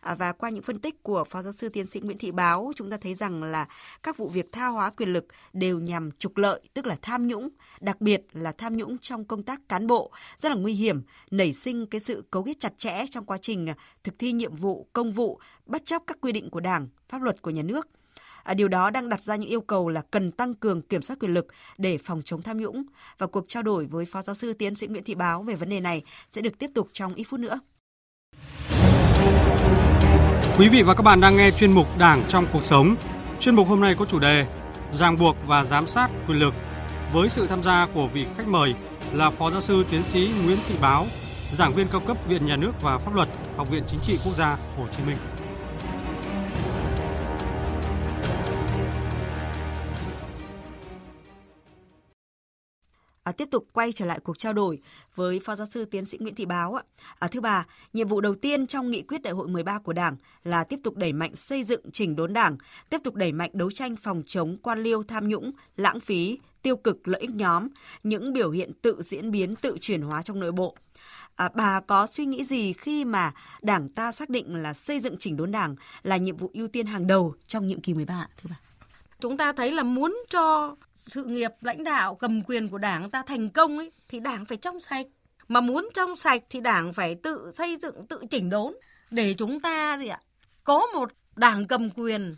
À, 0.00 0.14
và 0.14 0.32
qua 0.32 0.50
những 0.50 0.62
phân 0.62 0.78
tích 0.78 1.02
của 1.02 1.24
Phó 1.24 1.42
Giáo 1.42 1.52
sư 1.52 1.68
Tiến 1.68 1.86
sĩ 1.86 2.00
Nguyễn 2.00 2.18
Thị 2.18 2.32
Báo, 2.32 2.72
chúng 2.76 2.90
ta 2.90 2.96
thấy 2.96 3.14
rằng 3.14 3.42
là 3.42 3.66
các 4.02 4.16
vụ 4.16 4.28
việc 4.28 4.52
tha 4.52 4.66
hóa 4.66 4.90
quyền 4.90 5.12
lực 5.12 5.26
đều 5.52 5.78
nhằm 5.78 6.10
trục 6.12 6.36
lợi, 6.36 6.60
tức 6.74 6.86
là 6.86 6.96
tham 7.02 7.26
nhũng, 7.26 7.48
đặc 7.80 8.00
biệt 8.00 8.22
là 8.32 8.52
tham 8.52 8.76
nhũng 8.76 8.98
trong 8.98 9.24
công 9.24 9.42
tác 9.42 9.60
cán 9.68 9.86
bộ, 9.86 10.10
rất 10.36 10.48
là 10.48 10.54
nguy 10.54 10.72
hiểm, 10.72 11.02
nảy 11.30 11.52
sinh 11.52 11.86
cái 11.86 12.00
sự 12.00 12.24
cấu 12.30 12.42
kết 12.42 12.60
chặt 12.60 12.78
chẽ 12.78 13.04
trong 13.10 13.24
quá 13.24 13.38
trình 13.38 13.66
à, 13.66 13.74
thực 14.04 14.18
thi 14.18 14.32
nhiệm 14.32 14.56
vụ, 14.56 14.88
công 14.92 15.12
vụ, 15.12 15.40
bất 15.66 15.84
chấp 15.84 16.02
các 16.06 16.16
quy 16.20 16.32
định 16.32 16.50
của 16.50 16.60
Đảng, 16.60 16.88
pháp 17.08 17.22
luật 17.22 17.42
của 17.42 17.50
nhà 17.50 17.62
nước– 17.62 17.88
À, 18.46 18.54
điều 18.54 18.68
đó 18.68 18.90
đang 18.90 19.08
đặt 19.08 19.22
ra 19.22 19.36
những 19.36 19.50
yêu 19.50 19.60
cầu 19.60 19.88
là 19.88 20.02
cần 20.10 20.30
tăng 20.30 20.54
cường 20.54 20.82
kiểm 20.82 21.02
soát 21.02 21.16
quyền 21.20 21.34
lực 21.34 21.46
để 21.78 21.98
phòng 21.98 22.22
chống 22.22 22.42
tham 22.42 22.60
nhũng. 22.60 22.82
Và 23.18 23.26
cuộc 23.26 23.44
trao 23.48 23.62
đổi 23.62 23.86
với 23.86 24.06
Phó 24.06 24.22
Giáo 24.22 24.34
sư 24.34 24.52
Tiến 24.52 24.74
sĩ 24.74 24.86
Nguyễn 24.86 25.04
Thị 25.04 25.14
Báo 25.14 25.42
về 25.42 25.54
vấn 25.54 25.68
đề 25.68 25.80
này 25.80 26.02
sẽ 26.30 26.40
được 26.40 26.58
tiếp 26.58 26.70
tục 26.74 26.88
trong 26.92 27.14
ít 27.14 27.24
phút 27.24 27.40
nữa. 27.40 27.60
Quý 30.58 30.68
vị 30.68 30.82
và 30.82 30.94
các 30.94 31.02
bạn 31.02 31.20
đang 31.20 31.36
nghe 31.36 31.50
chuyên 31.50 31.72
mục 31.72 31.98
Đảng 31.98 32.22
trong 32.28 32.46
cuộc 32.52 32.62
sống. 32.62 32.96
Chuyên 33.40 33.54
mục 33.54 33.68
hôm 33.68 33.80
nay 33.80 33.94
có 33.98 34.04
chủ 34.04 34.18
đề 34.18 34.46
ràng 34.92 35.16
buộc 35.16 35.36
và 35.46 35.64
giám 35.64 35.86
sát 35.86 36.08
quyền 36.28 36.38
lực 36.38 36.54
với 37.12 37.28
sự 37.28 37.46
tham 37.46 37.62
gia 37.62 37.86
của 37.94 38.06
vị 38.06 38.26
khách 38.36 38.48
mời 38.48 38.74
là 39.12 39.30
Phó 39.30 39.50
Giáo 39.50 39.60
sư 39.60 39.84
Tiến 39.90 40.02
sĩ 40.02 40.30
Nguyễn 40.44 40.58
Thị 40.68 40.74
Báo, 40.80 41.06
giảng 41.52 41.72
viên 41.72 41.88
cao 41.88 42.00
cấp 42.00 42.16
Viện 42.28 42.46
Nhà 42.46 42.56
nước 42.56 42.72
và 42.80 42.98
Pháp 42.98 43.14
luật, 43.14 43.28
Học 43.56 43.70
viện 43.70 43.82
Chính 43.88 44.00
trị 44.00 44.18
Quốc 44.24 44.34
gia 44.34 44.56
Hồ 44.76 44.86
Chí 44.96 45.02
Minh. 45.06 45.16
À, 53.26 53.32
tiếp 53.32 53.48
tục 53.50 53.66
quay 53.72 53.92
trở 53.92 54.06
lại 54.06 54.20
cuộc 54.20 54.38
trao 54.38 54.52
đổi 54.52 54.78
với 55.14 55.40
Phó 55.40 55.56
Giáo 55.56 55.66
sư 55.66 55.84
Tiến 55.84 56.04
sĩ 56.04 56.18
Nguyễn 56.20 56.34
Thị 56.34 56.46
Báo. 56.46 56.78
À, 57.18 57.28
thưa 57.28 57.40
bà, 57.40 57.66
nhiệm 57.92 58.08
vụ 58.08 58.20
đầu 58.20 58.34
tiên 58.34 58.66
trong 58.66 58.90
nghị 58.90 59.02
quyết 59.02 59.22
đại 59.22 59.32
hội 59.32 59.48
13 59.48 59.78
của 59.78 59.92
Đảng 59.92 60.16
là 60.44 60.64
tiếp 60.64 60.80
tục 60.84 60.96
đẩy 60.96 61.12
mạnh 61.12 61.34
xây 61.34 61.64
dựng 61.64 61.90
chỉnh 61.92 62.16
đốn 62.16 62.32
Đảng, 62.32 62.56
tiếp 62.90 62.98
tục 63.04 63.14
đẩy 63.14 63.32
mạnh 63.32 63.50
đấu 63.52 63.70
tranh 63.70 63.96
phòng 63.96 64.22
chống 64.26 64.56
quan 64.62 64.82
liêu 64.82 65.02
tham 65.02 65.28
nhũng, 65.28 65.52
lãng 65.76 66.00
phí, 66.00 66.38
tiêu 66.62 66.76
cực 66.76 67.08
lợi 67.08 67.20
ích 67.20 67.30
nhóm, 67.30 67.68
những 68.02 68.32
biểu 68.32 68.50
hiện 68.50 68.72
tự 68.82 69.02
diễn 69.02 69.30
biến, 69.30 69.56
tự 69.56 69.78
chuyển 69.80 70.02
hóa 70.02 70.22
trong 70.22 70.40
nội 70.40 70.52
bộ. 70.52 70.76
À, 71.36 71.48
bà 71.54 71.80
có 71.80 72.06
suy 72.06 72.26
nghĩ 72.26 72.44
gì 72.44 72.72
khi 72.72 73.04
mà 73.04 73.32
Đảng 73.62 73.88
ta 73.88 74.12
xác 74.12 74.30
định 74.30 74.54
là 74.54 74.72
xây 74.72 75.00
dựng 75.00 75.16
chỉnh 75.18 75.36
đốn 75.36 75.52
Đảng 75.52 75.76
là 76.02 76.16
nhiệm 76.16 76.36
vụ 76.36 76.50
ưu 76.54 76.68
tiên 76.68 76.86
hàng 76.86 77.06
đầu 77.06 77.34
trong 77.46 77.66
nhiệm 77.66 77.80
kỳ 77.80 77.94
13 77.94 78.28
thưa 78.36 78.48
bà? 78.50 78.56
Chúng 79.20 79.36
ta 79.36 79.52
thấy 79.52 79.72
là 79.72 79.82
muốn 79.82 80.16
cho 80.28 80.74
sự 81.06 81.24
nghiệp 81.24 81.50
lãnh 81.60 81.84
đạo 81.84 82.14
cầm 82.14 82.42
quyền 82.42 82.68
của 82.68 82.78
đảng 82.78 83.10
ta 83.10 83.22
thành 83.26 83.48
công 83.48 83.78
ấy, 83.78 83.92
thì 84.08 84.20
đảng 84.20 84.44
phải 84.44 84.56
trong 84.56 84.80
sạch. 84.80 85.06
Mà 85.48 85.60
muốn 85.60 85.88
trong 85.94 86.16
sạch 86.16 86.42
thì 86.50 86.60
đảng 86.60 86.92
phải 86.92 87.14
tự 87.14 87.50
xây 87.54 87.76
dựng, 87.82 88.06
tự 88.06 88.20
chỉnh 88.30 88.50
đốn. 88.50 88.74
Để 89.10 89.34
chúng 89.34 89.60
ta 89.60 89.98
gì 89.98 90.06
ạ? 90.08 90.20
Có 90.64 90.86
một 90.94 91.12
đảng 91.36 91.66
cầm 91.66 91.90
quyền 91.90 92.36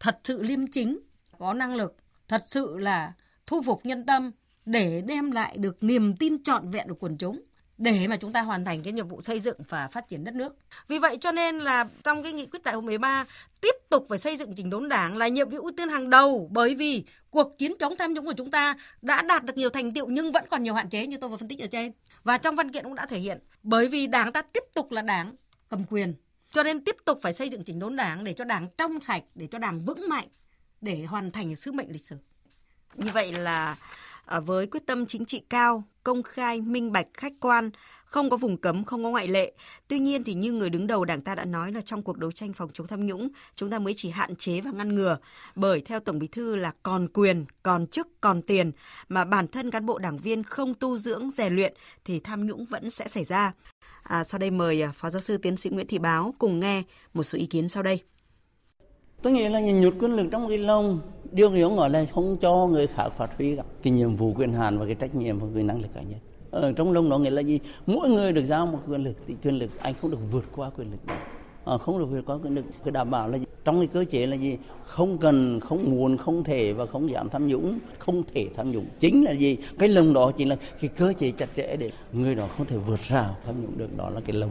thật 0.00 0.20
sự 0.24 0.42
liêm 0.42 0.66
chính, 0.66 0.98
có 1.38 1.54
năng 1.54 1.74
lực, 1.74 1.96
thật 2.28 2.44
sự 2.48 2.76
là 2.78 3.12
thu 3.46 3.62
phục 3.62 3.86
nhân 3.86 4.06
tâm 4.06 4.30
để 4.66 5.02
đem 5.06 5.30
lại 5.30 5.56
được 5.58 5.82
niềm 5.82 6.16
tin 6.16 6.42
trọn 6.42 6.70
vẹn 6.70 6.88
của 6.88 6.94
quần 6.94 7.16
chúng 7.18 7.42
để 7.78 8.06
mà 8.08 8.16
chúng 8.16 8.32
ta 8.32 8.42
hoàn 8.42 8.64
thành 8.64 8.82
cái 8.82 8.92
nhiệm 8.92 9.08
vụ 9.08 9.22
xây 9.22 9.40
dựng 9.40 9.56
và 9.68 9.88
phát 9.88 10.08
triển 10.08 10.24
đất 10.24 10.34
nước. 10.34 10.56
Vì 10.88 10.98
vậy 10.98 11.16
cho 11.20 11.32
nên 11.32 11.58
là 11.58 11.88
trong 12.04 12.22
cái 12.22 12.32
nghị 12.32 12.46
quyết 12.46 12.62
đại 12.62 12.74
hội 12.74 12.82
13 12.82 13.26
tiếp 13.60 13.74
tục 13.88 14.06
phải 14.08 14.18
xây 14.18 14.36
dựng 14.36 14.54
chỉnh 14.54 14.70
đốn 14.70 14.88
đảng 14.88 15.16
là 15.16 15.28
nhiệm 15.28 15.48
vụ 15.48 15.58
ưu 15.58 15.72
tiên 15.76 15.88
hàng 15.88 16.10
đầu 16.10 16.48
bởi 16.52 16.74
vì 16.74 17.04
cuộc 17.30 17.58
chiến 17.58 17.74
chống 17.80 17.96
tham 17.98 18.14
nhũng 18.14 18.26
của 18.26 18.32
chúng 18.32 18.50
ta 18.50 18.76
đã 19.02 19.22
đạt 19.22 19.44
được 19.44 19.56
nhiều 19.56 19.70
thành 19.70 19.92
tiệu 19.92 20.06
nhưng 20.06 20.32
vẫn 20.32 20.44
còn 20.50 20.62
nhiều 20.62 20.74
hạn 20.74 20.88
chế 20.88 21.06
như 21.06 21.16
tôi 21.16 21.30
vừa 21.30 21.36
phân 21.36 21.48
tích 21.48 21.60
ở 21.60 21.66
trên. 21.66 21.92
Và 22.24 22.38
trong 22.38 22.56
văn 22.56 22.72
kiện 22.72 22.84
cũng 22.84 22.94
đã 22.94 23.06
thể 23.06 23.18
hiện 23.18 23.38
bởi 23.62 23.88
vì 23.88 24.06
đảng 24.06 24.32
ta 24.32 24.42
tiếp 24.42 24.64
tục 24.74 24.92
là 24.92 25.02
đảng 25.02 25.34
cầm 25.68 25.84
quyền 25.90 26.14
cho 26.52 26.62
nên 26.62 26.84
tiếp 26.84 26.96
tục 27.04 27.18
phải 27.22 27.32
xây 27.32 27.48
dựng 27.50 27.64
chỉnh 27.64 27.78
đốn 27.78 27.96
đảng 27.96 28.24
để 28.24 28.32
cho 28.32 28.44
đảng 28.44 28.68
trong 28.78 29.00
sạch, 29.00 29.22
để 29.34 29.46
cho 29.46 29.58
đảng 29.58 29.84
vững 29.84 30.08
mạnh 30.08 30.28
để 30.80 31.04
hoàn 31.04 31.30
thành 31.30 31.56
sứ 31.56 31.72
mệnh 31.72 31.92
lịch 31.92 32.04
sử. 32.04 32.16
Như 32.96 33.10
vậy 33.14 33.32
là 33.32 33.76
à, 34.26 34.40
với 34.40 34.66
quyết 34.66 34.86
tâm 34.86 35.06
chính 35.06 35.24
trị 35.24 35.42
cao, 35.50 35.84
công 36.04 36.22
khai, 36.22 36.60
minh 36.60 36.92
bạch, 36.92 37.06
khách 37.14 37.32
quan, 37.40 37.70
không 38.04 38.30
có 38.30 38.36
vùng 38.36 38.56
cấm, 38.56 38.84
không 38.84 39.04
có 39.04 39.10
ngoại 39.10 39.28
lệ. 39.28 39.52
Tuy 39.88 39.98
nhiên 39.98 40.22
thì 40.22 40.34
như 40.34 40.52
người 40.52 40.70
đứng 40.70 40.86
đầu 40.86 41.04
Đảng 41.04 41.20
ta 41.20 41.34
đã 41.34 41.44
nói 41.44 41.72
là 41.72 41.80
trong 41.80 42.02
cuộc 42.02 42.18
đấu 42.18 42.32
tranh 42.32 42.52
phòng 42.52 42.70
chống 42.72 42.86
tham 42.86 43.06
nhũng, 43.06 43.28
chúng 43.54 43.70
ta 43.70 43.78
mới 43.78 43.94
chỉ 43.96 44.10
hạn 44.10 44.36
chế 44.36 44.60
và 44.60 44.70
ngăn 44.70 44.94
ngừa. 44.94 45.18
Bởi 45.54 45.80
theo 45.80 46.00
Tổng 46.00 46.18
Bí 46.18 46.26
thư 46.26 46.56
là 46.56 46.72
còn 46.82 47.08
quyền, 47.08 47.44
còn 47.62 47.86
chức, 47.86 48.08
còn 48.20 48.42
tiền 48.42 48.72
mà 49.08 49.24
bản 49.24 49.48
thân 49.48 49.70
cán 49.70 49.86
bộ 49.86 49.98
đảng 49.98 50.18
viên 50.18 50.42
không 50.42 50.74
tu 50.74 50.96
dưỡng, 50.96 51.30
rèn 51.30 51.56
luyện 51.56 51.74
thì 52.04 52.20
tham 52.20 52.46
nhũng 52.46 52.64
vẫn 52.64 52.90
sẽ 52.90 53.08
xảy 53.08 53.24
ra. 53.24 53.52
À, 54.02 54.24
sau 54.24 54.38
đây 54.38 54.50
mời 54.50 54.82
à, 54.82 54.92
Phó 54.96 55.10
Giáo 55.10 55.22
sư 55.22 55.36
Tiến 55.36 55.56
sĩ 55.56 55.70
Nguyễn 55.70 55.86
Thị 55.86 55.98
Báo 55.98 56.34
cùng 56.38 56.60
nghe 56.60 56.82
một 57.14 57.22
số 57.22 57.38
ý 57.38 57.46
kiến 57.46 57.68
sau 57.68 57.82
đây. 57.82 58.02
Tôi 59.22 59.32
nghĩ 59.32 59.48
là 59.48 59.60
nhìn 59.60 59.80
nhụt 59.80 59.94
quyền 59.98 60.12
lực 60.12 60.26
trong 60.30 60.48
cái 60.48 60.58
lông 60.58 61.00
điều 61.32 61.50
hiểu 61.50 61.74
gọi 61.74 61.90
là 61.90 62.04
không 62.04 62.36
cho 62.40 62.66
người 62.66 62.86
khác 62.86 63.08
phát 63.08 63.36
huy 63.36 63.56
cả. 63.56 63.62
Cái 63.82 63.92
nhiệm 63.92 64.16
vụ 64.16 64.32
quyền 64.36 64.52
hạn 64.52 64.78
và 64.78 64.86
cái 64.86 64.94
trách 64.94 65.14
nhiệm 65.14 65.38
và 65.38 65.46
cái 65.54 65.62
năng 65.62 65.82
lực 65.82 65.94
cá 65.94 66.02
nhân. 66.02 66.18
Ở 66.50 66.72
trong 66.72 66.92
lòng 66.92 67.10
đó 67.10 67.18
nghĩa 67.18 67.30
là 67.30 67.40
gì? 67.40 67.60
Mỗi 67.86 68.08
người 68.08 68.32
được 68.32 68.44
giao 68.44 68.66
một 68.66 68.78
quyền 68.88 69.04
lực 69.04 69.16
thì 69.26 69.34
quyền 69.44 69.54
lực 69.54 69.70
anh 69.82 69.94
không 70.02 70.10
được 70.10 70.18
vượt 70.30 70.44
qua 70.56 70.70
quyền 70.76 70.90
lực 70.90 71.06
đó 71.06 71.14
à, 71.14 71.20
ờ, 71.64 71.78
không 71.78 71.98
được 71.98 72.06
vượt 72.10 72.22
qua 72.26 72.36
quyền 72.42 72.54
lực. 72.54 72.64
Cái 72.84 72.92
đảm 72.92 73.10
bảo 73.10 73.28
là 73.28 73.38
gì? 73.38 73.44
trong 73.64 73.78
cái 73.78 73.86
cơ 73.86 74.04
chế 74.10 74.26
là 74.26 74.36
gì? 74.36 74.58
Không 74.84 75.18
cần 75.18 75.60
không 75.60 75.90
muốn 75.90 76.16
không 76.16 76.44
thể 76.44 76.72
và 76.72 76.86
không 76.86 77.10
dám 77.10 77.28
tham 77.28 77.48
nhũng. 77.48 77.78
Không 77.98 78.22
thể 78.34 78.46
tham 78.56 78.70
nhũng. 78.70 78.86
Chính 79.00 79.24
là 79.24 79.32
gì? 79.32 79.56
Cái 79.78 79.88
lồng 79.88 80.12
đó 80.12 80.32
chính 80.36 80.48
là 80.48 80.56
cái 80.80 80.90
cơ 80.96 81.12
chế 81.18 81.32
chặt 81.38 81.48
chẽ 81.56 81.76
để 81.76 81.90
người 82.12 82.34
đó 82.34 82.48
không 82.56 82.66
thể 82.66 82.76
vượt 82.76 83.00
rào 83.00 83.36
tham 83.46 83.62
nhũng 83.62 83.78
được. 83.78 83.96
Đó 83.96 84.10
là 84.10 84.20
cái 84.20 84.36
lồng 84.36 84.50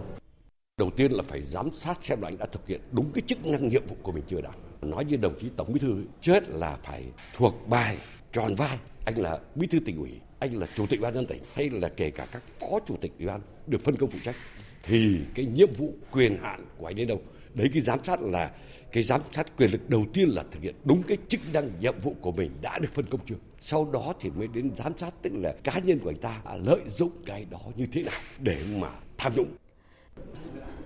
đầu 0.77 0.89
tiên 0.95 1.11
là 1.11 1.23
phải 1.23 1.41
giám 1.41 1.71
sát 1.71 2.05
xem 2.05 2.21
là 2.21 2.27
anh 2.27 2.37
đã 2.37 2.45
thực 2.45 2.67
hiện 2.67 2.81
đúng 2.91 3.11
cái 3.13 3.21
chức 3.27 3.45
năng 3.45 3.67
nhiệm 3.67 3.81
vụ 3.87 3.95
của 4.03 4.11
mình 4.11 4.23
chưa 4.27 4.41
đạt 4.41 4.55
nói 4.81 5.05
như 5.05 5.17
đồng 5.17 5.39
chí 5.39 5.49
tổng 5.57 5.73
bí 5.73 5.79
thư, 5.79 6.03
chết 6.21 6.49
là 6.49 6.77
phải 6.83 7.03
thuộc 7.35 7.67
bài, 7.67 7.97
tròn 8.33 8.55
vai. 8.55 8.77
Anh 9.05 9.17
là 9.17 9.39
bí 9.55 9.67
thư 9.67 9.79
tỉnh 9.79 9.97
ủy, 9.97 10.11
anh 10.39 10.59
là 10.59 10.67
chủ 10.75 10.85
tịch 10.87 11.01
ban 11.01 11.13
dân 11.13 11.25
tỉnh, 11.25 11.41
hay 11.53 11.69
là 11.69 11.89
kể 11.89 12.11
cả 12.11 12.27
các 12.31 12.43
phó 12.59 12.79
chủ 12.87 12.95
tịch 13.01 13.11
ủy 13.17 13.27
ban 13.27 13.41
được 13.67 13.81
phân 13.81 13.95
công 13.95 14.09
phụ 14.09 14.19
trách, 14.23 14.35
thì 14.83 15.19
cái 15.35 15.45
nhiệm 15.45 15.73
vụ 15.77 15.93
quyền 16.11 16.37
hạn 16.41 16.65
của 16.77 16.85
anh 16.85 16.95
đến 16.95 17.07
đâu? 17.07 17.21
Đấy, 17.53 17.69
cái 17.73 17.81
giám 17.81 18.03
sát 18.03 18.21
là, 18.21 18.51
cái 18.91 19.03
giám 19.03 19.21
sát 19.31 19.57
quyền 19.57 19.71
lực 19.71 19.89
đầu 19.89 20.05
tiên 20.13 20.29
là 20.29 20.43
thực 20.51 20.61
hiện 20.61 20.75
đúng 20.83 21.03
cái 21.03 21.17
chức 21.27 21.41
năng 21.53 21.71
nhiệm 21.79 21.99
vụ 21.99 22.15
của 22.21 22.31
mình 22.31 22.51
đã 22.61 22.79
được 22.79 22.89
phân 22.93 23.05
công 23.05 23.21
chưa? 23.25 23.35
Sau 23.59 23.89
đó 23.93 24.13
thì 24.19 24.29
mới 24.29 24.47
đến 24.47 24.71
giám 24.77 24.97
sát, 24.97 25.13
tức 25.21 25.33
là 25.33 25.55
cá 25.63 25.79
nhân 25.79 25.99
của 25.99 26.09
anh 26.09 26.17
ta 26.17 26.41
lợi 26.63 26.81
dụng 26.87 27.11
cái 27.25 27.45
đó 27.49 27.61
như 27.75 27.85
thế 27.91 28.03
nào 28.03 28.19
để 28.39 28.57
mà 28.75 28.89
tham 29.17 29.35
nhũng. 29.35 29.55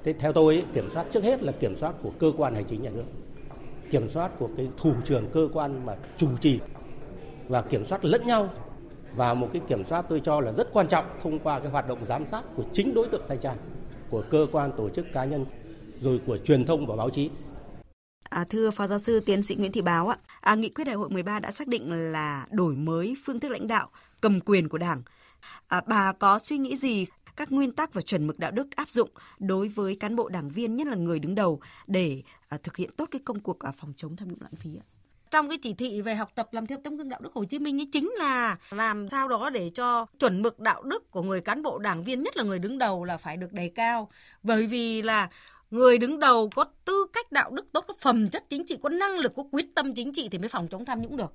Thế 0.04 0.14
theo 0.14 0.34
tôi 0.34 0.64
kiểm 0.74 0.90
soát 0.94 1.06
trước 1.12 1.24
hết 1.24 1.44
là 1.44 1.52
kiểm 1.52 1.76
soát 1.76 1.96
của 2.02 2.12
cơ 2.20 2.32
quan 2.38 2.56
hành 2.56 2.66
chính 2.70 2.82
nhà 2.82 2.90
nước 2.90 3.06
kiểm 3.92 4.10
soát 4.10 4.32
của 4.40 4.50
cái 4.58 4.70
thủ 4.78 4.94
trưởng 5.06 5.30
cơ 5.34 5.48
quan 5.54 5.86
mà 5.86 5.96
chủ 6.18 6.38
trì 6.38 6.60
và 7.48 7.62
kiểm 7.62 7.86
soát 7.86 8.06
lẫn 8.06 8.28
nhau 8.28 8.50
và 9.16 9.34
một 9.34 9.50
cái 9.54 9.62
kiểm 9.68 9.86
soát 9.86 10.06
tôi 10.10 10.20
cho 10.20 10.40
là 10.40 10.52
rất 10.52 10.74
quan 10.74 10.88
trọng 10.88 11.06
thông 11.24 11.40
qua 11.40 11.60
cái 11.60 11.70
hoạt 11.70 11.88
động 11.88 12.06
giám 12.06 12.28
sát 12.28 12.42
của 12.56 12.64
chính 12.74 12.94
đối 12.94 13.08
tượng 13.08 13.26
thanh 13.28 13.40
tra 13.40 13.56
của 14.10 14.24
cơ 14.32 14.48
quan 14.52 14.72
tổ 14.78 14.90
chức 14.90 15.06
cá 15.14 15.26
nhân 15.26 15.46
rồi 15.96 16.22
của 16.26 16.38
truyền 16.38 16.66
thông 16.66 16.88
và 16.88 16.96
báo 16.96 17.10
chí 17.10 17.30
À, 18.30 18.46
thưa 18.50 18.72
Phó 18.72 18.88
Giáo 18.88 19.00
sư 19.00 19.20
Tiến 19.20 19.44
sĩ 19.44 19.56
Nguyễn 19.56 19.72
Thị 19.72 19.82
Báo 19.82 20.08
ạ, 20.08 20.18
à, 20.42 20.56
nghị 20.56 20.70
quyết 20.70 20.84
đại 20.84 20.96
hội 20.96 21.10
13 21.10 21.40
đã 21.40 21.52
xác 21.52 21.68
định 21.68 22.12
là 22.12 22.46
đổi 22.52 22.76
mới 22.76 23.16
phương 23.26 23.40
thức 23.40 23.52
lãnh 23.52 23.68
đạo, 23.68 23.90
cầm 24.22 24.40
quyền 24.40 24.70
của 24.70 24.78
Đảng. 24.78 25.02
À, 25.68 25.82
bà 25.88 26.14
có 26.14 26.40
suy 26.40 26.58
nghĩ 26.58 26.78
gì 26.78 27.06
các 27.42 27.52
nguyên 27.52 27.72
tắc 27.72 27.94
và 27.94 28.02
chuẩn 28.02 28.28
mực 28.28 28.40
đạo 28.40 28.52
đức 28.52 28.76
áp 28.76 28.90
dụng 28.90 29.10
đối 29.40 29.68
với 29.68 29.96
cán 29.96 30.16
bộ 30.16 30.30
đảng 30.30 30.50
viên 30.50 30.76
nhất 30.76 30.88
là 30.88 30.96
người 30.96 31.20
đứng 31.20 31.36
đầu 31.36 31.60
để 31.88 32.22
à, 32.50 32.58
thực 32.64 32.78
hiện 32.78 32.90
tốt 32.98 33.08
cái 33.12 33.22
công 33.26 33.40
cuộc 33.40 33.60
à, 33.60 33.72
phòng 33.78 33.94
chống 33.98 34.16
tham 34.16 34.28
nhũng 34.28 34.42
lãng 34.42 34.56
phí 34.56 34.70
ạ? 34.80 34.86
trong 35.32 35.50
cái 35.50 35.58
chỉ 35.62 35.74
thị 35.74 36.02
về 36.02 36.16
học 36.16 36.32
tập 36.36 36.50
làm 36.52 36.68
theo 36.68 36.78
tấm 36.84 36.98
gương 36.98 37.10
đạo 37.10 37.20
đức 37.24 37.34
Hồ 37.34 37.44
Chí 37.44 37.60
Minh 37.60 37.80
ấy 37.80 37.90
chính 37.92 38.12
là 38.18 38.58
làm 38.70 39.10
sao 39.10 39.28
đó 39.28 39.50
để 39.50 39.72
cho 39.74 40.06
chuẩn 40.20 40.42
mực 40.42 40.60
đạo 40.60 40.84
đức 40.84 41.12
của 41.12 41.22
người 41.22 41.42
cán 41.42 41.64
bộ 41.64 41.78
đảng 41.78 42.04
viên 42.04 42.24
nhất 42.24 42.38
là 42.38 42.44
người 42.44 42.60
đứng 42.60 42.78
đầu 42.78 43.04
là 43.04 43.18
phải 43.18 43.38
được 43.38 43.54
đề 43.54 43.70
cao 43.76 44.10
bởi 44.44 44.68
vì 44.68 45.02
là 45.02 45.30
người 45.72 45.98
đứng 45.98 46.20
đầu 46.20 46.50
có 46.56 46.66
tư 46.86 47.06
cách 47.14 47.32
đạo 47.32 47.52
đức 47.52 47.66
tốt 47.72 47.86
có 47.88 47.94
phẩm 48.00 48.30
chất 48.30 48.50
chính 48.50 48.66
trị 48.66 48.78
có 48.84 48.90
năng 48.90 49.18
lực 49.18 49.34
có 49.36 49.44
quyết 49.52 49.76
tâm 49.76 49.94
chính 49.94 50.14
trị 50.14 50.30
thì 50.32 50.38
mới 50.38 50.50
phòng 50.50 50.68
chống 50.68 50.86
tham 50.86 51.02
nhũng 51.02 51.18
được 51.18 51.34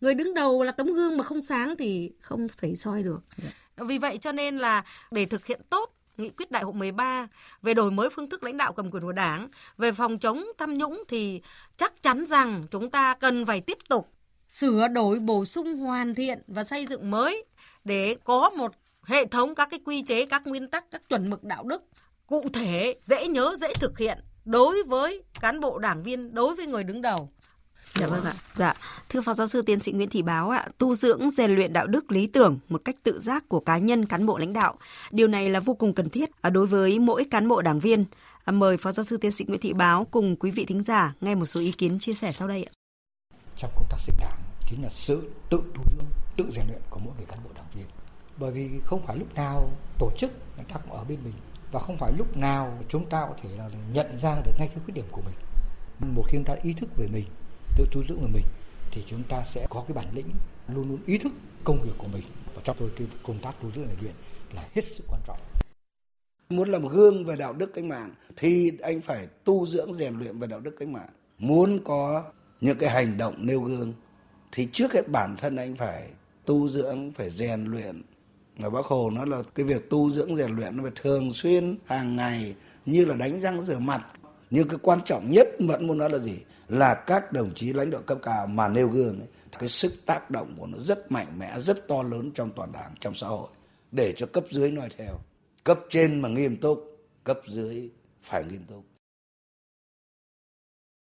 người 0.00 0.14
đứng 0.14 0.34
đầu 0.34 0.62
là 0.62 0.72
tấm 0.72 0.86
gương 0.86 1.16
mà 1.16 1.24
không 1.24 1.42
sáng 1.42 1.74
thì 1.78 2.12
không 2.20 2.46
thể 2.60 2.74
soi 2.76 3.02
được 3.02 3.20
dạ 3.42 3.48
vì 3.76 3.98
vậy 3.98 4.18
cho 4.18 4.32
nên 4.32 4.58
là 4.58 4.84
để 5.10 5.26
thực 5.26 5.46
hiện 5.46 5.60
tốt 5.70 5.92
nghị 6.16 6.30
quyết 6.30 6.50
đại 6.50 6.62
hội 6.62 6.72
13 6.72 7.28
về 7.62 7.74
đổi 7.74 7.90
mới 7.90 8.10
phương 8.10 8.30
thức 8.30 8.42
lãnh 8.42 8.56
đạo 8.56 8.72
cầm 8.72 8.90
quyền 8.90 9.02
của 9.02 9.12
Đảng, 9.12 9.48
về 9.78 9.92
phòng 9.92 10.18
chống 10.18 10.44
tham 10.58 10.78
nhũng 10.78 11.02
thì 11.08 11.40
chắc 11.76 12.02
chắn 12.02 12.26
rằng 12.26 12.66
chúng 12.70 12.90
ta 12.90 13.14
cần 13.14 13.46
phải 13.46 13.60
tiếp 13.60 13.78
tục 13.88 14.12
sửa 14.48 14.88
đổi, 14.88 15.18
bổ 15.18 15.44
sung, 15.44 15.76
hoàn 15.76 16.14
thiện 16.14 16.42
và 16.46 16.64
xây 16.64 16.86
dựng 16.86 17.10
mới 17.10 17.44
để 17.84 18.16
có 18.24 18.50
một 18.50 18.72
hệ 19.02 19.26
thống 19.26 19.54
các 19.54 19.68
cái 19.70 19.80
quy 19.84 20.02
chế, 20.02 20.26
các 20.26 20.46
nguyên 20.46 20.68
tắc, 20.68 20.90
các 20.90 21.08
chuẩn 21.08 21.30
mực 21.30 21.44
đạo 21.44 21.64
đức 21.64 21.82
cụ 22.26 22.48
thể, 22.52 22.94
dễ 23.02 23.28
nhớ, 23.28 23.56
dễ 23.60 23.74
thực 23.74 23.98
hiện 23.98 24.18
đối 24.44 24.82
với 24.82 25.22
cán 25.40 25.60
bộ 25.60 25.78
đảng 25.78 26.02
viên, 26.02 26.34
đối 26.34 26.54
với 26.54 26.66
người 26.66 26.84
đứng 26.84 27.02
đầu. 27.02 27.30
Dạ 28.00 28.06
vâng 28.06 28.24
ạ. 28.24 28.34
Dạ, 28.56 28.74
thưa 29.08 29.20
Phó 29.20 29.34
Giáo 29.34 29.46
sư 29.46 29.62
Tiến 29.62 29.80
sĩ 29.80 29.92
Nguyễn 29.92 30.08
Thị 30.08 30.22
Báo 30.22 30.50
ạ, 30.50 30.66
tu 30.78 30.94
dưỡng 30.94 31.30
rèn 31.30 31.50
luyện 31.50 31.72
đạo 31.72 31.86
đức 31.86 32.12
lý 32.12 32.26
tưởng 32.26 32.58
một 32.68 32.82
cách 32.84 32.96
tự 33.02 33.20
giác 33.20 33.48
của 33.48 33.60
cá 33.60 33.78
nhân 33.78 34.06
cán 34.06 34.26
bộ 34.26 34.38
lãnh 34.38 34.52
đạo, 34.52 34.74
điều 35.10 35.28
này 35.28 35.50
là 35.50 35.60
vô 35.60 35.74
cùng 35.74 35.94
cần 35.94 36.08
thiết 36.08 36.30
à, 36.40 36.50
đối 36.50 36.66
với 36.66 36.98
mỗi 36.98 37.24
cán 37.30 37.48
bộ 37.48 37.62
đảng 37.62 37.80
viên. 37.80 38.04
À, 38.44 38.52
mời 38.52 38.76
Phó 38.76 38.92
Giáo 38.92 39.04
sư 39.04 39.16
Tiến 39.16 39.30
sĩ 39.30 39.44
Nguyễn 39.48 39.60
Thị 39.60 39.72
Báo 39.72 40.06
cùng 40.10 40.36
quý 40.36 40.50
vị 40.50 40.64
thính 40.64 40.82
giả 40.82 41.14
nghe 41.20 41.34
một 41.34 41.46
số 41.46 41.60
ý 41.60 41.72
kiến 41.72 41.98
chia 41.98 42.14
sẻ 42.14 42.32
sau 42.32 42.48
đây 42.48 42.64
ạ. 42.64 42.72
Trong 43.56 43.70
công 43.74 43.86
tác 43.90 43.96
xây 44.00 44.16
đảng 44.20 44.38
chính 44.68 44.82
là 44.82 44.88
sự 44.90 45.30
tự 45.50 45.62
tu 45.74 45.82
dưỡng, 45.96 46.06
tự 46.36 46.44
rèn 46.56 46.66
luyện 46.66 46.80
của 46.90 47.00
mỗi 47.04 47.14
người 47.16 47.26
cán 47.26 47.38
bộ 47.44 47.50
đảng 47.54 47.66
viên. 47.74 47.86
Bởi 48.38 48.52
vì 48.52 48.70
không 48.84 49.06
phải 49.06 49.16
lúc 49.16 49.34
nào 49.34 49.70
tổ 49.98 50.10
chức 50.18 50.30
người 50.56 50.66
ta 50.68 50.76
cũng 50.76 50.92
ở 50.92 51.04
bên 51.04 51.18
mình 51.24 51.34
và 51.72 51.80
không 51.80 51.96
phải 51.98 52.12
lúc 52.18 52.36
nào 52.36 52.78
chúng 52.88 53.08
ta 53.10 53.26
có 53.28 53.34
thể 53.42 53.48
là 53.58 53.70
nhận 53.92 54.18
ra 54.22 54.40
được 54.44 54.52
ngay 54.58 54.68
cái 54.68 54.78
khuyết 54.84 54.94
điểm 54.94 55.04
của 55.10 55.22
mình. 55.26 55.34
Một 56.14 56.22
khi 56.28 56.38
chúng 56.38 56.44
ta 56.44 56.54
ý 56.62 56.72
thức 56.72 56.90
về 56.96 57.06
mình 57.12 57.24
tự 57.76 57.86
tu 57.92 58.04
dưỡng 58.08 58.20
của 58.20 58.28
mình, 58.32 58.44
thì 58.90 59.02
chúng 59.06 59.22
ta 59.28 59.44
sẽ 59.44 59.66
có 59.70 59.84
cái 59.88 59.94
bản 59.94 60.06
lĩnh 60.14 60.30
luôn 60.74 60.88
luôn 60.88 60.98
ý 61.06 61.18
thức 61.18 61.32
công 61.64 61.82
việc 61.82 61.92
của 61.98 62.08
mình. 62.12 62.22
Và 62.54 62.60
trong 62.64 62.76
tôi 62.78 62.90
cái 62.96 63.06
công 63.22 63.38
tác 63.38 63.54
tu 63.62 63.70
dưỡng 63.76 63.86
rèn 63.88 63.96
luyện 64.00 64.14
là 64.54 64.68
hết 64.74 64.82
sức 64.84 65.04
quan 65.08 65.20
trọng. 65.26 65.38
Muốn 66.48 66.68
làm 66.68 66.88
gương 66.88 67.24
về 67.24 67.36
đạo 67.36 67.52
đức 67.52 67.74
cách 67.74 67.84
mạng 67.84 68.14
thì 68.36 68.72
anh 68.82 69.00
phải 69.00 69.26
tu 69.44 69.66
dưỡng 69.66 69.94
rèn 69.94 70.18
luyện 70.18 70.38
về 70.38 70.46
đạo 70.46 70.60
đức 70.60 70.76
cách 70.78 70.88
mạng. 70.88 71.08
Muốn 71.38 71.78
có 71.84 72.24
những 72.60 72.78
cái 72.78 72.90
hành 72.90 73.18
động 73.18 73.34
nêu 73.38 73.60
gương 73.60 73.92
thì 74.52 74.68
trước 74.72 74.92
hết 74.92 75.08
bản 75.08 75.36
thân 75.36 75.56
anh 75.56 75.76
phải 75.76 76.08
tu 76.44 76.68
dưỡng, 76.68 77.12
phải 77.12 77.30
rèn 77.30 77.64
luyện. 77.64 78.02
Và 78.58 78.70
bác 78.70 78.86
hồ 78.86 79.10
nói 79.10 79.26
là 79.26 79.42
cái 79.54 79.66
việc 79.66 79.90
tu 79.90 80.10
dưỡng 80.10 80.36
rèn 80.36 80.56
luyện 80.56 80.76
nó 80.76 80.82
phải 80.82 80.92
thường 80.94 81.32
xuyên, 81.32 81.78
hàng 81.84 82.16
ngày, 82.16 82.54
như 82.86 83.04
là 83.04 83.14
đánh 83.16 83.40
răng 83.40 83.62
rửa 83.62 83.78
mặt. 83.78 84.06
Nhưng 84.50 84.68
cái 84.68 84.78
quan 84.82 85.00
trọng 85.04 85.30
nhất 85.30 85.48
vẫn 85.58 85.86
muốn 85.86 85.98
nói 85.98 86.10
là 86.10 86.18
gì? 86.18 86.38
Là 86.68 86.94
các 86.94 87.32
đồng 87.32 87.54
chí 87.54 87.72
lãnh 87.72 87.90
đạo 87.90 88.02
cấp 88.06 88.18
cao 88.22 88.46
mà 88.46 88.68
nêu 88.68 88.88
gương 88.88 89.20
ấy, 89.20 89.28
cái 89.58 89.68
sức 89.68 90.06
tác 90.06 90.30
động 90.30 90.54
của 90.58 90.66
nó 90.66 90.78
rất 90.78 91.12
mạnh 91.12 91.38
mẽ 91.38 91.60
rất 91.60 91.88
to 91.88 92.02
lớn 92.02 92.30
trong 92.34 92.50
toàn 92.56 92.72
đảng 92.72 92.94
trong 93.00 93.14
xã 93.14 93.26
hội. 93.26 93.48
Để 93.92 94.14
cho 94.16 94.26
cấp 94.26 94.44
dưới 94.50 94.70
noi 94.70 94.88
theo 94.98 95.18
cấp 95.64 95.80
trên 95.90 96.22
mà 96.22 96.28
nghiêm 96.28 96.56
túc 96.56 97.06
cấp 97.24 97.40
dưới 97.48 97.90
phải 98.22 98.44
nghiêm 98.44 98.64
túc. 98.64 98.84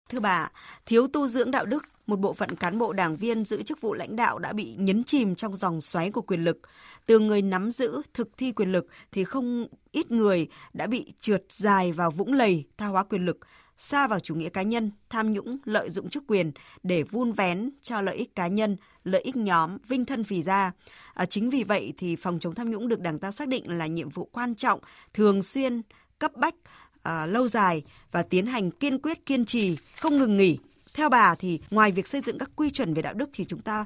Thưa 0.09 0.19
bà, 0.19 0.51
thiếu 0.85 1.07
tu 1.07 1.27
dưỡng 1.27 1.51
đạo 1.51 1.65
đức, 1.65 1.83
một 2.07 2.19
bộ 2.19 2.33
phận 2.33 2.55
cán 2.55 2.79
bộ 2.79 2.93
đảng 2.93 3.15
viên 3.15 3.45
giữ 3.45 3.63
chức 3.63 3.81
vụ 3.81 3.93
lãnh 3.93 4.15
đạo 4.15 4.39
đã 4.39 4.53
bị 4.53 4.75
nhấn 4.79 5.03
chìm 5.03 5.35
trong 5.35 5.55
dòng 5.55 5.81
xoáy 5.81 6.11
của 6.11 6.21
quyền 6.21 6.43
lực. 6.43 6.57
Từ 7.05 7.19
người 7.19 7.41
nắm 7.41 7.71
giữ, 7.71 8.01
thực 8.13 8.37
thi 8.37 8.51
quyền 8.51 8.71
lực 8.71 8.87
thì 9.11 9.23
không 9.23 9.67
ít 9.91 10.11
người 10.11 10.47
đã 10.73 10.87
bị 10.87 11.13
trượt 11.19 11.43
dài 11.49 11.91
vào 11.91 12.11
vũng 12.11 12.33
lầy, 12.33 12.65
tha 12.77 12.87
hóa 12.87 13.03
quyền 13.03 13.25
lực, 13.25 13.37
xa 13.79 14.07
vào 14.07 14.19
chủ 14.19 14.35
nghĩa 14.35 14.49
cá 14.49 14.61
nhân, 14.61 14.91
tham 15.09 15.33
nhũng, 15.33 15.57
lợi 15.65 15.89
dụng 15.89 16.09
chức 16.09 16.23
quyền 16.27 16.51
để 16.83 17.03
vun 17.03 17.31
vén 17.31 17.69
cho 17.81 18.01
lợi 18.01 18.15
ích 18.15 18.35
cá 18.35 18.47
nhân, 18.47 18.77
lợi 19.03 19.21
ích 19.21 19.35
nhóm, 19.35 19.77
vinh 19.87 20.05
thân 20.05 20.23
phì 20.23 20.43
ra. 20.43 20.71
À, 21.13 21.25
chính 21.25 21.49
vì 21.49 21.63
vậy 21.63 21.93
thì 21.97 22.15
phòng 22.15 22.39
chống 22.39 22.55
tham 22.55 22.71
nhũng 22.71 22.87
được 22.87 22.99
Đảng 22.99 23.19
ta 23.19 23.31
xác 23.31 23.47
định 23.47 23.77
là 23.77 23.87
nhiệm 23.87 24.09
vụ 24.09 24.29
quan 24.31 24.55
trọng, 24.55 24.79
thường 25.13 25.43
xuyên, 25.43 25.81
cấp 26.19 26.31
bách, 26.35 26.55
à, 27.03 27.25
lâu 27.25 27.47
dài 27.47 27.83
và 28.11 28.23
tiến 28.23 28.45
hành 28.45 28.71
kiên 28.71 28.99
quyết, 28.99 29.25
kiên 29.25 29.45
trì, 29.45 29.77
không 29.97 30.17
ngừng 30.17 30.37
nghỉ. 30.37 30.57
Theo 30.93 31.09
bà 31.09 31.35
thì 31.35 31.59
ngoài 31.69 31.91
việc 31.91 32.07
xây 32.07 32.21
dựng 32.21 32.37
các 32.37 32.49
quy 32.55 32.69
chuẩn 32.69 32.93
về 32.93 33.01
đạo 33.01 33.13
đức 33.13 33.29
thì 33.33 33.45
chúng 33.45 33.61
ta 33.61 33.85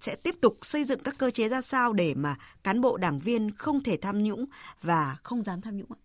sẽ 0.00 0.16
tiếp 0.16 0.34
tục 0.40 0.58
xây 0.62 0.84
dựng 0.84 1.00
các 1.02 1.14
cơ 1.18 1.30
chế 1.30 1.48
ra 1.48 1.60
sao 1.62 1.92
để 1.92 2.14
mà 2.14 2.36
cán 2.64 2.80
bộ 2.80 2.96
đảng 2.96 3.18
viên 3.18 3.50
không 3.50 3.82
thể 3.82 3.96
tham 3.96 4.22
nhũng 4.22 4.44
và 4.82 5.16
không 5.22 5.42
dám 5.42 5.60
tham 5.60 5.76
nhũng 5.76 5.92
ạ? 5.92 6.00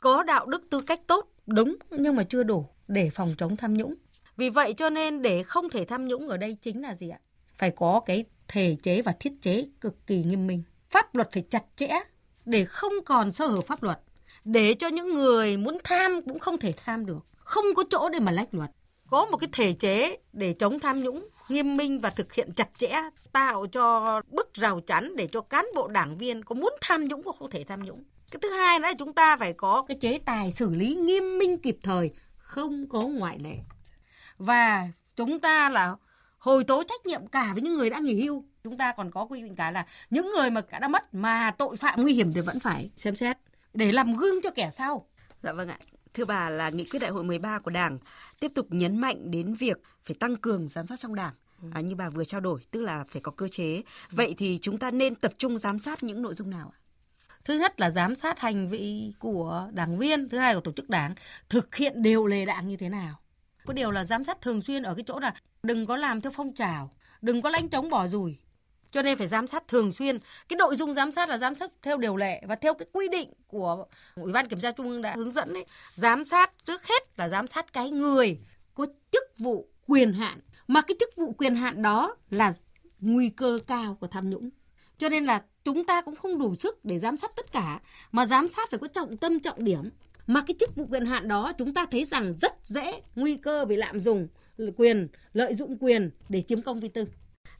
Có 0.00 0.22
đạo 0.22 0.46
đức 0.46 0.62
tư 0.70 0.80
cách 0.80 1.00
tốt 1.06 1.33
đúng 1.46 1.76
nhưng 1.90 2.16
mà 2.16 2.24
chưa 2.24 2.42
đủ 2.42 2.66
để 2.88 3.10
phòng 3.10 3.34
chống 3.38 3.56
tham 3.56 3.74
nhũng. 3.74 3.94
Vì 4.36 4.50
vậy 4.50 4.74
cho 4.76 4.90
nên 4.90 5.22
để 5.22 5.42
không 5.42 5.70
thể 5.70 5.84
tham 5.84 6.08
nhũng 6.08 6.28
ở 6.28 6.36
đây 6.36 6.56
chính 6.60 6.82
là 6.82 6.94
gì 6.94 7.08
ạ? 7.08 7.18
Phải 7.54 7.70
có 7.70 8.00
cái 8.06 8.24
thể 8.48 8.76
chế 8.82 9.02
và 9.02 9.12
thiết 9.20 9.32
chế 9.40 9.66
cực 9.80 10.06
kỳ 10.06 10.22
nghiêm 10.22 10.46
minh. 10.46 10.62
Pháp 10.90 11.14
luật 11.14 11.32
phải 11.32 11.42
chặt 11.50 11.64
chẽ 11.76 11.88
để 12.44 12.64
không 12.64 12.92
còn 13.06 13.32
sơ 13.32 13.46
hở 13.46 13.60
pháp 13.60 13.82
luật. 13.82 13.98
Để 14.44 14.74
cho 14.74 14.88
những 14.88 15.14
người 15.14 15.56
muốn 15.56 15.78
tham 15.84 16.20
cũng 16.22 16.38
không 16.38 16.58
thể 16.58 16.72
tham 16.76 17.06
được. 17.06 17.26
Không 17.36 17.64
có 17.76 17.84
chỗ 17.90 18.08
để 18.08 18.20
mà 18.20 18.32
lách 18.32 18.54
luật. 18.54 18.70
Có 19.10 19.26
một 19.26 19.36
cái 19.36 19.48
thể 19.52 19.72
chế 19.72 20.16
để 20.32 20.52
chống 20.52 20.80
tham 20.80 21.00
nhũng 21.00 21.28
nghiêm 21.48 21.76
minh 21.76 22.00
và 22.00 22.10
thực 22.10 22.32
hiện 22.32 22.52
chặt 22.56 22.68
chẽ 22.78 22.92
tạo 23.32 23.66
cho 23.66 24.20
bức 24.28 24.54
rào 24.54 24.80
chắn 24.80 25.16
để 25.16 25.26
cho 25.26 25.40
cán 25.40 25.66
bộ 25.74 25.88
đảng 25.88 26.18
viên 26.18 26.44
có 26.44 26.54
muốn 26.54 26.72
tham 26.80 27.04
nhũng 27.04 27.22
cũng 27.22 27.36
không 27.38 27.50
thể 27.50 27.64
tham 27.64 27.80
nhũng 27.80 28.04
cái 28.34 28.40
thứ 28.42 28.56
hai 28.56 28.78
nữa 28.78 28.82
là 28.82 28.94
chúng 28.98 29.12
ta 29.12 29.36
phải 29.36 29.52
có 29.52 29.84
cái 29.88 29.96
chế 30.00 30.18
tài 30.18 30.52
xử 30.52 30.70
lý 30.70 30.94
nghiêm 30.94 31.38
minh 31.38 31.58
kịp 31.58 31.76
thời 31.82 32.10
không 32.36 32.88
có 32.88 33.00
ngoại 33.00 33.38
lệ 33.38 33.56
và 34.38 34.88
chúng 35.16 35.40
ta 35.40 35.68
là 35.68 35.96
hồi 36.38 36.64
tố 36.64 36.82
trách 36.88 37.06
nhiệm 37.06 37.26
cả 37.26 37.50
với 37.52 37.62
những 37.62 37.74
người 37.74 37.90
đã 37.90 37.98
nghỉ 37.98 38.24
hưu 38.24 38.44
chúng 38.64 38.76
ta 38.76 38.92
còn 38.96 39.10
có 39.10 39.24
quy 39.24 39.42
định 39.42 39.56
cả 39.56 39.70
là 39.70 39.86
những 40.10 40.32
người 40.32 40.50
mà 40.50 40.60
đã 40.80 40.88
mất 40.88 41.14
mà 41.14 41.50
tội 41.50 41.76
phạm 41.76 42.02
nguy 42.02 42.12
hiểm 42.12 42.32
thì 42.32 42.40
vẫn 42.40 42.60
phải 42.60 42.90
xem 42.96 43.16
xét 43.16 43.36
để 43.74 43.92
làm 43.92 44.16
gương 44.16 44.42
cho 44.42 44.50
kẻ 44.50 44.70
sau 44.70 45.06
dạ 45.42 45.52
vâng 45.52 45.68
ạ 45.68 45.78
Thưa 46.14 46.24
bà 46.24 46.50
là 46.50 46.70
nghị 46.70 46.84
quyết 46.84 46.98
đại 46.98 47.10
hội 47.10 47.24
13 47.24 47.58
của 47.58 47.70
Đảng 47.70 47.98
tiếp 48.40 48.50
tục 48.54 48.66
nhấn 48.70 48.98
mạnh 48.98 49.30
đến 49.30 49.54
việc 49.54 49.82
phải 50.04 50.16
tăng 50.20 50.36
cường 50.36 50.68
giám 50.68 50.86
sát 50.86 51.00
trong 51.00 51.14
Đảng. 51.14 51.34
Ừ. 51.62 51.68
À, 51.74 51.80
như 51.80 51.94
bà 51.94 52.10
vừa 52.10 52.24
trao 52.24 52.40
đổi, 52.40 52.60
tức 52.70 52.82
là 52.82 53.04
phải 53.08 53.22
có 53.22 53.32
cơ 53.32 53.48
chế. 53.48 53.82
Vậy 54.10 54.34
thì 54.38 54.58
chúng 54.60 54.78
ta 54.78 54.90
nên 54.90 55.14
tập 55.14 55.32
trung 55.38 55.58
giám 55.58 55.78
sát 55.78 56.02
những 56.02 56.22
nội 56.22 56.34
dung 56.34 56.50
nào 56.50 56.72
ạ? 56.74 56.83
Thứ 57.44 57.54
nhất 57.54 57.80
là 57.80 57.90
giám 57.90 58.14
sát 58.14 58.38
hành 58.38 58.68
vi 58.68 59.12
của 59.18 59.68
đảng 59.72 59.98
viên, 59.98 60.28
thứ 60.28 60.38
hai 60.38 60.54
là 60.54 60.60
tổ 60.64 60.72
chức 60.72 60.90
đảng, 60.90 61.14
thực 61.48 61.74
hiện 61.74 62.02
điều 62.02 62.26
lệ 62.26 62.44
đảng 62.44 62.68
như 62.68 62.76
thế 62.76 62.88
nào. 62.88 63.20
Có 63.66 63.74
điều 63.74 63.90
là 63.90 64.04
giám 64.04 64.24
sát 64.24 64.40
thường 64.40 64.62
xuyên 64.62 64.82
ở 64.82 64.94
cái 64.94 65.04
chỗ 65.06 65.18
là 65.18 65.34
đừng 65.62 65.86
có 65.86 65.96
làm 65.96 66.20
theo 66.20 66.32
phong 66.36 66.54
trào, 66.54 66.90
đừng 67.22 67.42
có 67.42 67.50
lãnh 67.50 67.68
trống 67.68 67.90
bỏ 67.90 68.06
rùi 68.06 68.36
cho 68.94 69.02
nên 69.02 69.18
phải 69.18 69.28
giám 69.28 69.46
sát 69.46 69.68
thường 69.68 69.92
xuyên. 69.92 70.18
Cái 70.48 70.56
nội 70.56 70.76
dung 70.76 70.94
giám 70.94 71.12
sát 71.12 71.28
là 71.28 71.38
giám 71.38 71.54
sát 71.54 71.70
theo 71.82 71.98
điều 71.98 72.16
lệ 72.16 72.42
và 72.46 72.54
theo 72.54 72.74
cái 72.74 72.86
quy 72.92 73.08
định 73.08 73.32
của 73.46 73.86
ủy 74.14 74.32
ban 74.32 74.48
kiểm 74.48 74.60
tra 74.60 74.70
trung 74.70 74.90
ương 74.90 75.02
đã 75.02 75.14
hướng 75.16 75.32
dẫn 75.32 75.54
đấy 75.54 75.64
giám 75.94 76.24
sát 76.24 76.52
trước 76.64 76.86
hết 76.86 77.02
là 77.16 77.28
giám 77.28 77.46
sát 77.46 77.72
cái 77.72 77.90
người 77.90 78.38
có 78.74 78.86
chức 79.12 79.38
vụ 79.38 79.68
quyền 79.86 80.12
hạn. 80.12 80.40
Mà 80.68 80.80
cái 80.80 80.96
chức 81.00 81.16
vụ 81.16 81.32
quyền 81.32 81.54
hạn 81.54 81.82
đó 81.82 82.16
là 82.30 82.52
nguy 83.00 83.28
cơ 83.28 83.58
cao 83.66 83.96
của 84.00 84.06
tham 84.06 84.30
nhũng. 84.30 84.50
Cho 84.98 85.08
nên 85.08 85.24
là 85.24 85.42
chúng 85.64 85.86
ta 85.86 86.02
cũng 86.02 86.16
không 86.16 86.38
đủ 86.38 86.54
sức 86.54 86.84
để 86.84 86.98
giám 86.98 87.16
sát 87.16 87.30
tất 87.36 87.52
cả 87.52 87.80
mà 88.12 88.26
giám 88.26 88.48
sát 88.48 88.70
phải 88.70 88.78
có 88.78 88.88
trọng 88.88 89.16
tâm 89.16 89.40
trọng 89.40 89.64
điểm 89.64 89.90
mà 90.26 90.42
cái 90.46 90.54
chức 90.60 90.76
vụ 90.76 90.86
quyền 90.90 91.06
hạn 91.06 91.28
đó 91.28 91.52
chúng 91.58 91.74
ta 91.74 91.86
thấy 91.90 92.04
rằng 92.04 92.34
rất 92.42 92.52
dễ 92.62 93.00
nguy 93.14 93.36
cơ 93.36 93.64
bị 93.64 93.76
lạm 93.76 94.00
dụng 94.00 94.28
quyền 94.76 95.08
lợi 95.32 95.54
dụng 95.54 95.78
quyền 95.80 96.10
để 96.28 96.42
chiếm 96.42 96.62
công 96.62 96.80
vi 96.80 96.88
tư 96.88 97.06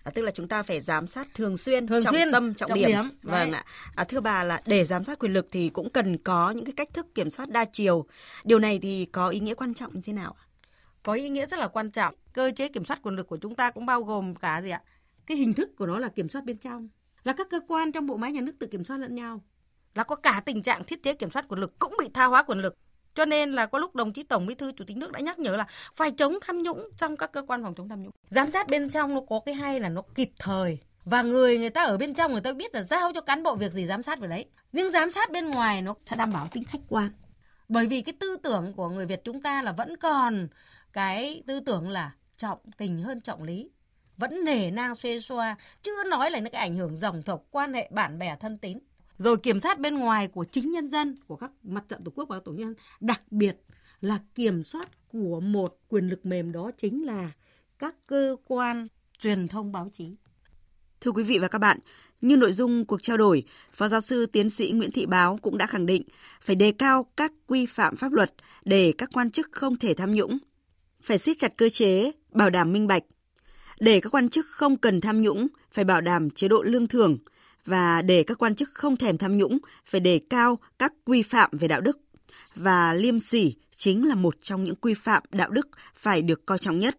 À, 0.04 0.10
tức 0.14 0.22
là 0.22 0.30
chúng 0.30 0.48
ta 0.48 0.62
phải 0.62 0.80
giám 0.80 1.06
sát 1.06 1.28
thường 1.34 1.56
xuyên, 1.56 1.86
thường 1.86 2.04
trọng 2.04 2.14
xuyên, 2.14 2.32
tâm, 2.32 2.54
trọng, 2.54 2.68
trọng 2.68 2.78
điểm. 2.78 2.88
điểm. 2.88 3.10
Vâng 3.22 3.52
ạ. 3.52 3.64
À, 3.94 4.04
thưa 4.04 4.20
bà 4.20 4.44
là 4.44 4.62
để 4.66 4.84
giám 4.84 5.04
sát 5.04 5.18
quyền 5.18 5.32
lực 5.32 5.48
thì 5.50 5.68
cũng 5.68 5.90
cần 5.90 6.18
có 6.18 6.50
những 6.50 6.64
cái 6.64 6.72
cách 6.76 6.88
thức 6.92 7.14
kiểm 7.14 7.30
soát 7.30 7.50
đa 7.50 7.64
chiều. 7.64 8.06
Điều 8.44 8.58
này 8.58 8.78
thì 8.82 9.04
có 9.04 9.28
ý 9.28 9.40
nghĩa 9.40 9.54
quan 9.54 9.74
trọng 9.74 9.94
như 9.94 10.00
thế 10.04 10.12
nào? 10.12 10.34
Có 11.02 11.12
ý 11.12 11.28
nghĩa 11.28 11.46
rất 11.46 11.58
là 11.58 11.68
quan 11.68 11.90
trọng. 11.90 12.14
Cơ 12.32 12.50
chế 12.56 12.68
kiểm 12.68 12.84
soát 12.84 13.02
quyền 13.02 13.14
lực 13.14 13.28
của 13.28 13.36
chúng 13.36 13.54
ta 13.54 13.70
cũng 13.70 13.86
bao 13.86 14.02
gồm 14.02 14.34
cả 14.34 14.62
gì 14.62 14.70
ạ? 14.70 14.82
Cái 15.26 15.36
hình 15.36 15.54
thức 15.54 15.76
của 15.76 15.86
nó 15.86 15.98
là 15.98 16.08
kiểm 16.08 16.28
soát 16.28 16.44
bên 16.44 16.58
trong 16.58 16.88
là 17.24 17.32
các 17.32 17.48
cơ 17.50 17.60
quan 17.68 17.92
trong 17.92 18.06
bộ 18.06 18.16
máy 18.16 18.32
nhà 18.32 18.40
nước 18.40 18.52
tự 18.58 18.66
kiểm 18.66 18.84
soát 18.84 18.96
lẫn 18.96 19.14
nhau 19.14 19.40
là 19.94 20.02
có 20.02 20.16
cả 20.16 20.42
tình 20.44 20.62
trạng 20.62 20.84
thiết 20.84 21.02
chế 21.02 21.14
kiểm 21.14 21.30
soát 21.30 21.48
quyền 21.48 21.60
lực 21.60 21.78
cũng 21.78 21.96
bị 21.98 22.08
tha 22.14 22.24
hóa 22.24 22.42
quyền 22.42 22.58
lực 22.58 22.74
Cho 23.14 23.24
nên 23.24 23.52
là 23.52 23.66
có 23.66 23.78
lúc 23.78 23.94
đồng 23.94 24.12
chí 24.12 24.22
Tổng 24.22 24.46
Bí 24.46 24.54
thư, 24.54 24.72
Chủ 24.72 24.84
tịch 24.84 24.96
nước 24.96 25.12
đã 25.12 25.20
nhắc 25.20 25.38
nhở 25.38 25.56
là 25.56 25.66
phải 25.94 26.10
chống 26.10 26.38
tham 26.40 26.62
nhũng 26.62 26.88
trong 26.96 27.16
các 27.16 27.32
cơ 27.32 27.42
quan 27.42 27.62
phòng 27.62 27.74
chống 27.74 27.88
tham 27.88 28.02
nhũng. 28.02 28.12
Giám 28.28 28.50
sát 28.50 28.68
bên 28.68 28.88
trong 28.88 29.14
nó 29.14 29.20
có 29.28 29.40
cái 29.46 29.54
hay 29.54 29.80
là 29.80 29.88
nó 29.88 30.02
kịp 30.14 30.30
thời 30.38 30.78
và 31.04 31.22
người 31.22 31.58
người 31.58 31.70
ta 31.70 31.84
ở 31.84 31.96
bên 31.98 32.14
trong 32.14 32.32
người 32.32 32.40
ta 32.40 32.52
biết 32.52 32.74
là 32.74 32.82
giao 32.82 33.12
cho 33.14 33.20
cán 33.20 33.42
bộ 33.42 33.54
việc 33.54 33.72
gì 33.72 33.86
giám 33.86 34.02
sát 34.02 34.20
về 34.20 34.28
đấy. 34.28 34.46
Nhưng 34.72 34.90
giám 34.90 35.10
sát 35.10 35.32
bên 35.32 35.46
ngoài 35.46 35.82
nó 35.82 35.94
sẽ 36.06 36.16
đảm 36.16 36.32
bảo 36.32 36.48
tính 36.52 36.64
khách 36.64 36.78
quan. 36.88 37.10
Bởi 37.68 37.86
vì 37.86 38.02
cái 38.02 38.12
tư 38.20 38.36
tưởng 38.42 38.72
của 38.76 38.88
người 38.88 39.06
Việt 39.06 39.20
chúng 39.24 39.42
ta 39.42 39.62
là 39.62 39.72
vẫn 39.72 39.96
còn 39.96 40.48
cái 40.92 41.42
tư 41.46 41.60
tưởng 41.60 41.88
là 41.88 42.12
trọng 42.36 42.58
tình 42.76 43.02
hơn 43.02 43.20
trọng 43.20 43.42
lý 43.42 43.70
vẫn 44.16 44.44
nể 44.44 44.70
nang 44.70 44.94
xuê 44.94 45.20
xoa 45.20 45.56
chưa 45.82 46.04
nói 46.04 46.30
là 46.30 46.38
những 46.38 46.52
cái 46.52 46.62
ảnh 46.62 46.76
hưởng 46.76 46.96
dòng 46.96 47.22
tộc 47.22 47.44
quan 47.50 47.74
hệ 47.74 47.88
bạn 47.92 48.18
bè 48.18 48.36
thân 48.40 48.58
tín 48.58 48.78
rồi 49.18 49.36
kiểm 49.36 49.60
soát 49.60 49.80
bên 49.80 49.94
ngoài 49.94 50.28
của 50.28 50.44
chính 50.44 50.72
nhân 50.72 50.88
dân 50.88 51.16
của 51.26 51.36
các 51.36 51.50
mặt 51.62 51.84
trận 51.88 52.04
tổ 52.04 52.10
quốc 52.14 52.28
và 52.28 52.40
tổ 52.44 52.52
nhân 52.52 52.74
đặc 53.00 53.22
biệt 53.30 53.56
là 54.00 54.18
kiểm 54.34 54.62
soát 54.62 54.88
của 55.08 55.40
một 55.40 55.78
quyền 55.88 56.08
lực 56.08 56.26
mềm 56.26 56.52
đó 56.52 56.70
chính 56.76 57.06
là 57.06 57.30
các 57.78 57.94
cơ 58.06 58.36
quan 58.46 58.88
truyền 59.18 59.48
thông 59.48 59.72
báo 59.72 59.88
chí 59.92 60.16
Thưa 61.04 61.10
quý 61.10 61.22
vị 61.22 61.38
và 61.38 61.48
các 61.48 61.58
bạn, 61.58 61.78
như 62.20 62.36
nội 62.36 62.52
dung 62.52 62.84
cuộc 62.84 63.02
trao 63.02 63.16
đổi, 63.16 63.42
Phó 63.72 63.88
giáo 63.88 64.00
sư 64.00 64.26
tiến 64.26 64.50
sĩ 64.50 64.72
Nguyễn 64.74 64.90
Thị 64.90 65.06
Báo 65.06 65.38
cũng 65.42 65.58
đã 65.58 65.66
khẳng 65.66 65.86
định 65.86 66.02
phải 66.40 66.56
đề 66.56 66.72
cao 66.72 67.06
các 67.16 67.32
quy 67.46 67.66
phạm 67.66 67.96
pháp 67.96 68.12
luật 68.12 68.34
để 68.64 68.92
các 68.98 69.08
quan 69.12 69.30
chức 69.30 69.48
không 69.52 69.76
thể 69.76 69.94
tham 69.94 70.14
nhũng, 70.14 70.38
phải 71.02 71.18
siết 71.18 71.36
chặt 71.38 71.56
cơ 71.56 71.68
chế, 71.68 72.12
bảo 72.30 72.50
đảm 72.50 72.72
minh 72.72 72.86
bạch. 72.86 73.02
Để 73.84 74.00
các 74.00 74.14
quan 74.14 74.28
chức 74.28 74.46
không 74.46 74.76
cần 74.76 75.00
tham 75.00 75.22
nhũng, 75.22 75.46
phải 75.72 75.84
bảo 75.84 76.00
đảm 76.00 76.30
chế 76.30 76.48
độ 76.48 76.62
lương 76.62 76.86
thưởng 76.86 77.18
và 77.66 78.02
để 78.02 78.22
các 78.22 78.38
quan 78.38 78.54
chức 78.54 78.68
không 78.74 78.96
thèm 78.96 79.18
tham 79.18 79.36
nhũng, 79.36 79.58
phải 79.86 80.00
đề 80.00 80.20
cao 80.30 80.58
các 80.78 80.92
quy 81.04 81.22
phạm 81.22 81.50
về 81.52 81.68
đạo 81.68 81.80
đức. 81.80 81.98
Và 82.54 82.94
liêm 82.94 83.18
sỉ 83.18 83.54
chính 83.76 84.08
là 84.08 84.14
một 84.14 84.36
trong 84.40 84.64
những 84.64 84.74
quy 84.76 84.94
phạm 84.94 85.22
đạo 85.32 85.50
đức 85.50 85.68
phải 85.94 86.22
được 86.22 86.46
coi 86.46 86.58
trọng 86.58 86.78
nhất. 86.78 86.98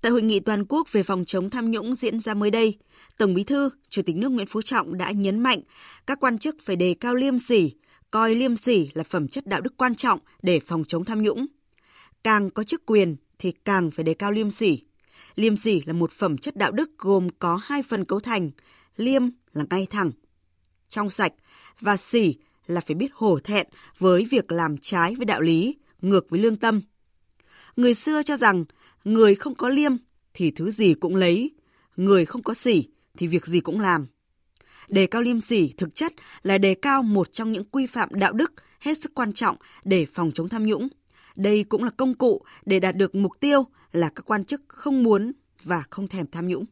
Tại 0.00 0.12
hội 0.12 0.22
nghị 0.22 0.40
toàn 0.40 0.64
quốc 0.64 0.92
về 0.92 1.02
phòng 1.02 1.24
chống 1.26 1.50
tham 1.50 1.70
nhũng 1.70 1.94
diễn 1.94 2.20
ra 2.20 2.34
mới 2.34 2.50
đây, 2.50 2.78
Tổng 3.18 3.34
Bí 3.34 3.44
thư, 3.44 3.70
Chủ 3.88 4.02
tịch 4.02 4.16
nước 4.16 4.28
Nguyễn 4.28 4.46
Phú 4.46 4.62
Trọng 4.62 4.98
đã 4.98 5.10
nhấn 5.10 5.40
mạnh 5.40 5.60
các 6.06 6.20
quan 6.20 6.38
chức 6.38 6.56
phải 6.64 6.76
đề 6.76 6.94
cao 7.00 7.14
liêm 7.14 7.38
sỉ, 7.38 7.72
coi 8.10 8.34
liêm 8.34 8.56
sỉ 8.56 8.90
là 8.94 9.04
phẩm 9.04 9.28
chất 9.28 9.46
đạo 9.46 9.60
đức 9.60 9.76
quan 9.76 9.94
trọng 9.94 10.18
để 10.42 10.60
phòng 10.60 10.84
chống 10.84 11.04
tham 11.04 11.22
nhũng. 11.22 11.46
Càng 12.24 12.50
có 12.50 12.64
chức 12.64 12.86
quyền 12.86 13.16
thì 13.38 13.52
càng 13.64 13.90
phải 13.90 14.04
đề 14.04 14.14
cao 14.14 14.32
liêm 14.32 14.50
sỉ. 14.50 14.82
Liêm 15.36 15.56
sỉ 15.56 15.82
là 15.86 15.92
một 15.92 16.12
phẩm 16.12 16.38
chất 16.38 16.56
đạo 16.56 16.72
đức 16.72 16.90
gồm 16.98 17.28
có 17.38 17.56
hai 17.62 17.82
phần 17.82 18.04
cấu 18.04 18.20
thành, 18.20 18.50
liêm 18.96 19.22
là 19.52 19.64
ngay 19.70 19.86
thẳng, 19.90 20.10
trong 20.88 21.10
sạch 21.10 21.32
và 21.80 21.96
sỉ 21.96 22.36
là 22.66 22.80
phải 22.80 22.94
biết 22.94 23.12
hổ 23.14 23.38
thẹn 23.38 23.66
với 23.98 24.26
việc 24.30 24.52
làm 24.52 24.76
trái 24.78 25.14
với 25.16 25.26
đạo 25.26 25.40
lý, 25.40 25.76
ngược 26.02 26.30
với 26.30 26.40
lương 26.40 26.56
tâm. 26.56 26.80
Người 27.76 27.94
xưa 27.94 28.22
cho 28.22 28.36
rằng 28.36 28.64
người 29.04 29.34
không 29.34 29.54
có 29.54 29.68
liêm 29.68 29.92
thì 30.34 30.50
thứ 30.50 30.70
gì 30.70 30.94
cũng 30.94 31.16
lấy, 31.16 31.50
người 31.96 32.24
không 32.24 32.42
có 32.42 32.54
sỉ 32.54 32.88
thì 33.18 33.26
việc 33.26 33.46
gì 33.46 33.60
cũng 33.60 33.80
làm. 33.80 34.06
Đề 34.88 35.06
cao 35.06 35.22
liêm 35.22 35.40
sỉ 35.40 35.74
thực 35.76 35.94
chất 35.94 36.12
là 36.42 36.58
đề 36.58 36.74
cao 36.74 37.02
một 37.02 37.32
trong 37.32 37.52
những 37.52 37.64
quy 37.64 37.86
phạm 37.86 38.08
đạo 38.12 38.32
đức 38.32 38.52
hết 38.80 39.02
sức 39.02 39.14
quan 39.14 39.32
trọng 39.32 39.56
để 39.84 40.06
phòng 40.06 40.30
chống 40.34 40.48
tham 40.48 40.66
nhũng. 40.66 40.88
Đây 41.36 41.64
cũng 41.64 41.84
là 41.84 41.90
công 41.96 42.14
cụ 42.14 42.42
để 42.66 42.80
đạt 42.80 42.96
được 42.96 43.14
mục 43.14 43.32
tiêu 43.40 43.64
là 43.94 44.08
các 44.08 44.24
quan 44.26 44.44
chức 44.44 44.62
không 44.68 45.02
muốn 45.02 45.32
và 45.62 45.82
không 45.90 46.08
thèm 46.08 46.26
tham 46.32 46.48
nhũng. 46.48 46.64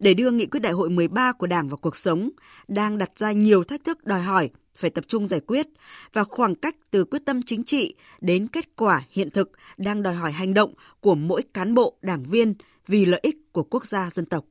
Để 0.00 0.14
đưa 0.14 0.30
nghị 0.30 0.46
quyết 0.46 0.60
đại 0.60 0.72
hội 0.72 0.90
13 0.90 1.32
của 1.32 1.46
Đảng 1.46 1.68
vào 1.68 1.76
cuộc 1.76 1.96
sống, 1.96 2.30
đang 2.68 2.98
đặt 2.98 3.10
ra 3.16 3.32
nhiều 3.32 3.64
thách 3.64 3.84
thức 3.84 4.04
đòi 4.04 4.20
hỏi 4.20 4.50
phải 4.76 4.90
tập 4.90 5.04
trung 5.08 5.28
giải 5.28 5.40
quyết 5.40 5.66
và 6.12 6.24
khoảng 6.24 6.54
cách 6.54 6.76
từ 6.90 7.04
quyết 7.04 7.22
tâm 7.24 7.42
chính 7.42 7.64
trị 7.64 7.94
đến 8.20 8.48
kết 8.48 8.76
quả 8.76 9.02
hiện 9.10 9.30
thực 9.30 9.50
đang 9.76 10.02
đòi 10.02 10.14
hỏi 10.14 10.32
hành 10.32 10.54
động 10.54 10.74
của 11.00 11.14
mỗi 11.14 11.42
cán 11.54 11.74
bộ, 11.74 11.96
đảng 12.02 12.24
viên 12.24 12.54
vì 12.86 13.04
lợi 13.04 13.20
ích 13.22 13.52
của 13.52 13.62
quốc 13.62 13.86
gia 13.86 14.10
dân 14.14 14.24
tộc. 14.24 14.44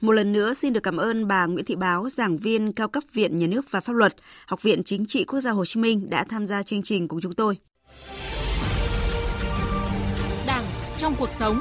Một 0.00 0.12
lần 0.12 0.32
nữa 0.32 0.54
xin 0.54 0.72
được 0.72 0.82
cảm 0.82 0.96
ơn 0.96 1.28
bà 1.28 1.46
Nguyễn 1.46 1.64
Thị 1.64 1.76
Báo, 1.76 2.08
giảng 2.10 2.36
viên 2.36 2.72
cao 2.72 2.88
cấp 2.88 3.04
Viện 3.12 3.38
Nhà 3.38 3.46
nước 3.46 3.70
và 3.70 3.80
Pháp 3.80 3.92
luật, 3.92 4.14
Học 4.46 4.62
viện 4.62 4.82
Chính 4.84 5.06
trị 5.06 5.24
Quốc 5.24 5.40
gia 5.40 5.50
Hồ 5.50 5.64
Chí 5.64 5.80
Minh 5.80 6.10
đã 6.10 6.24
tham 6.24 6.46
gia 6.46 6.62
chương 6.62 6.82
trình 6.82 7.08
cùng 7.08 7.20
chúng 7.20 7.34
tôi. 7.34 7.56
Trong 11.02 11.14
cuộc 11.18 11.30
sống. 11.32 11.60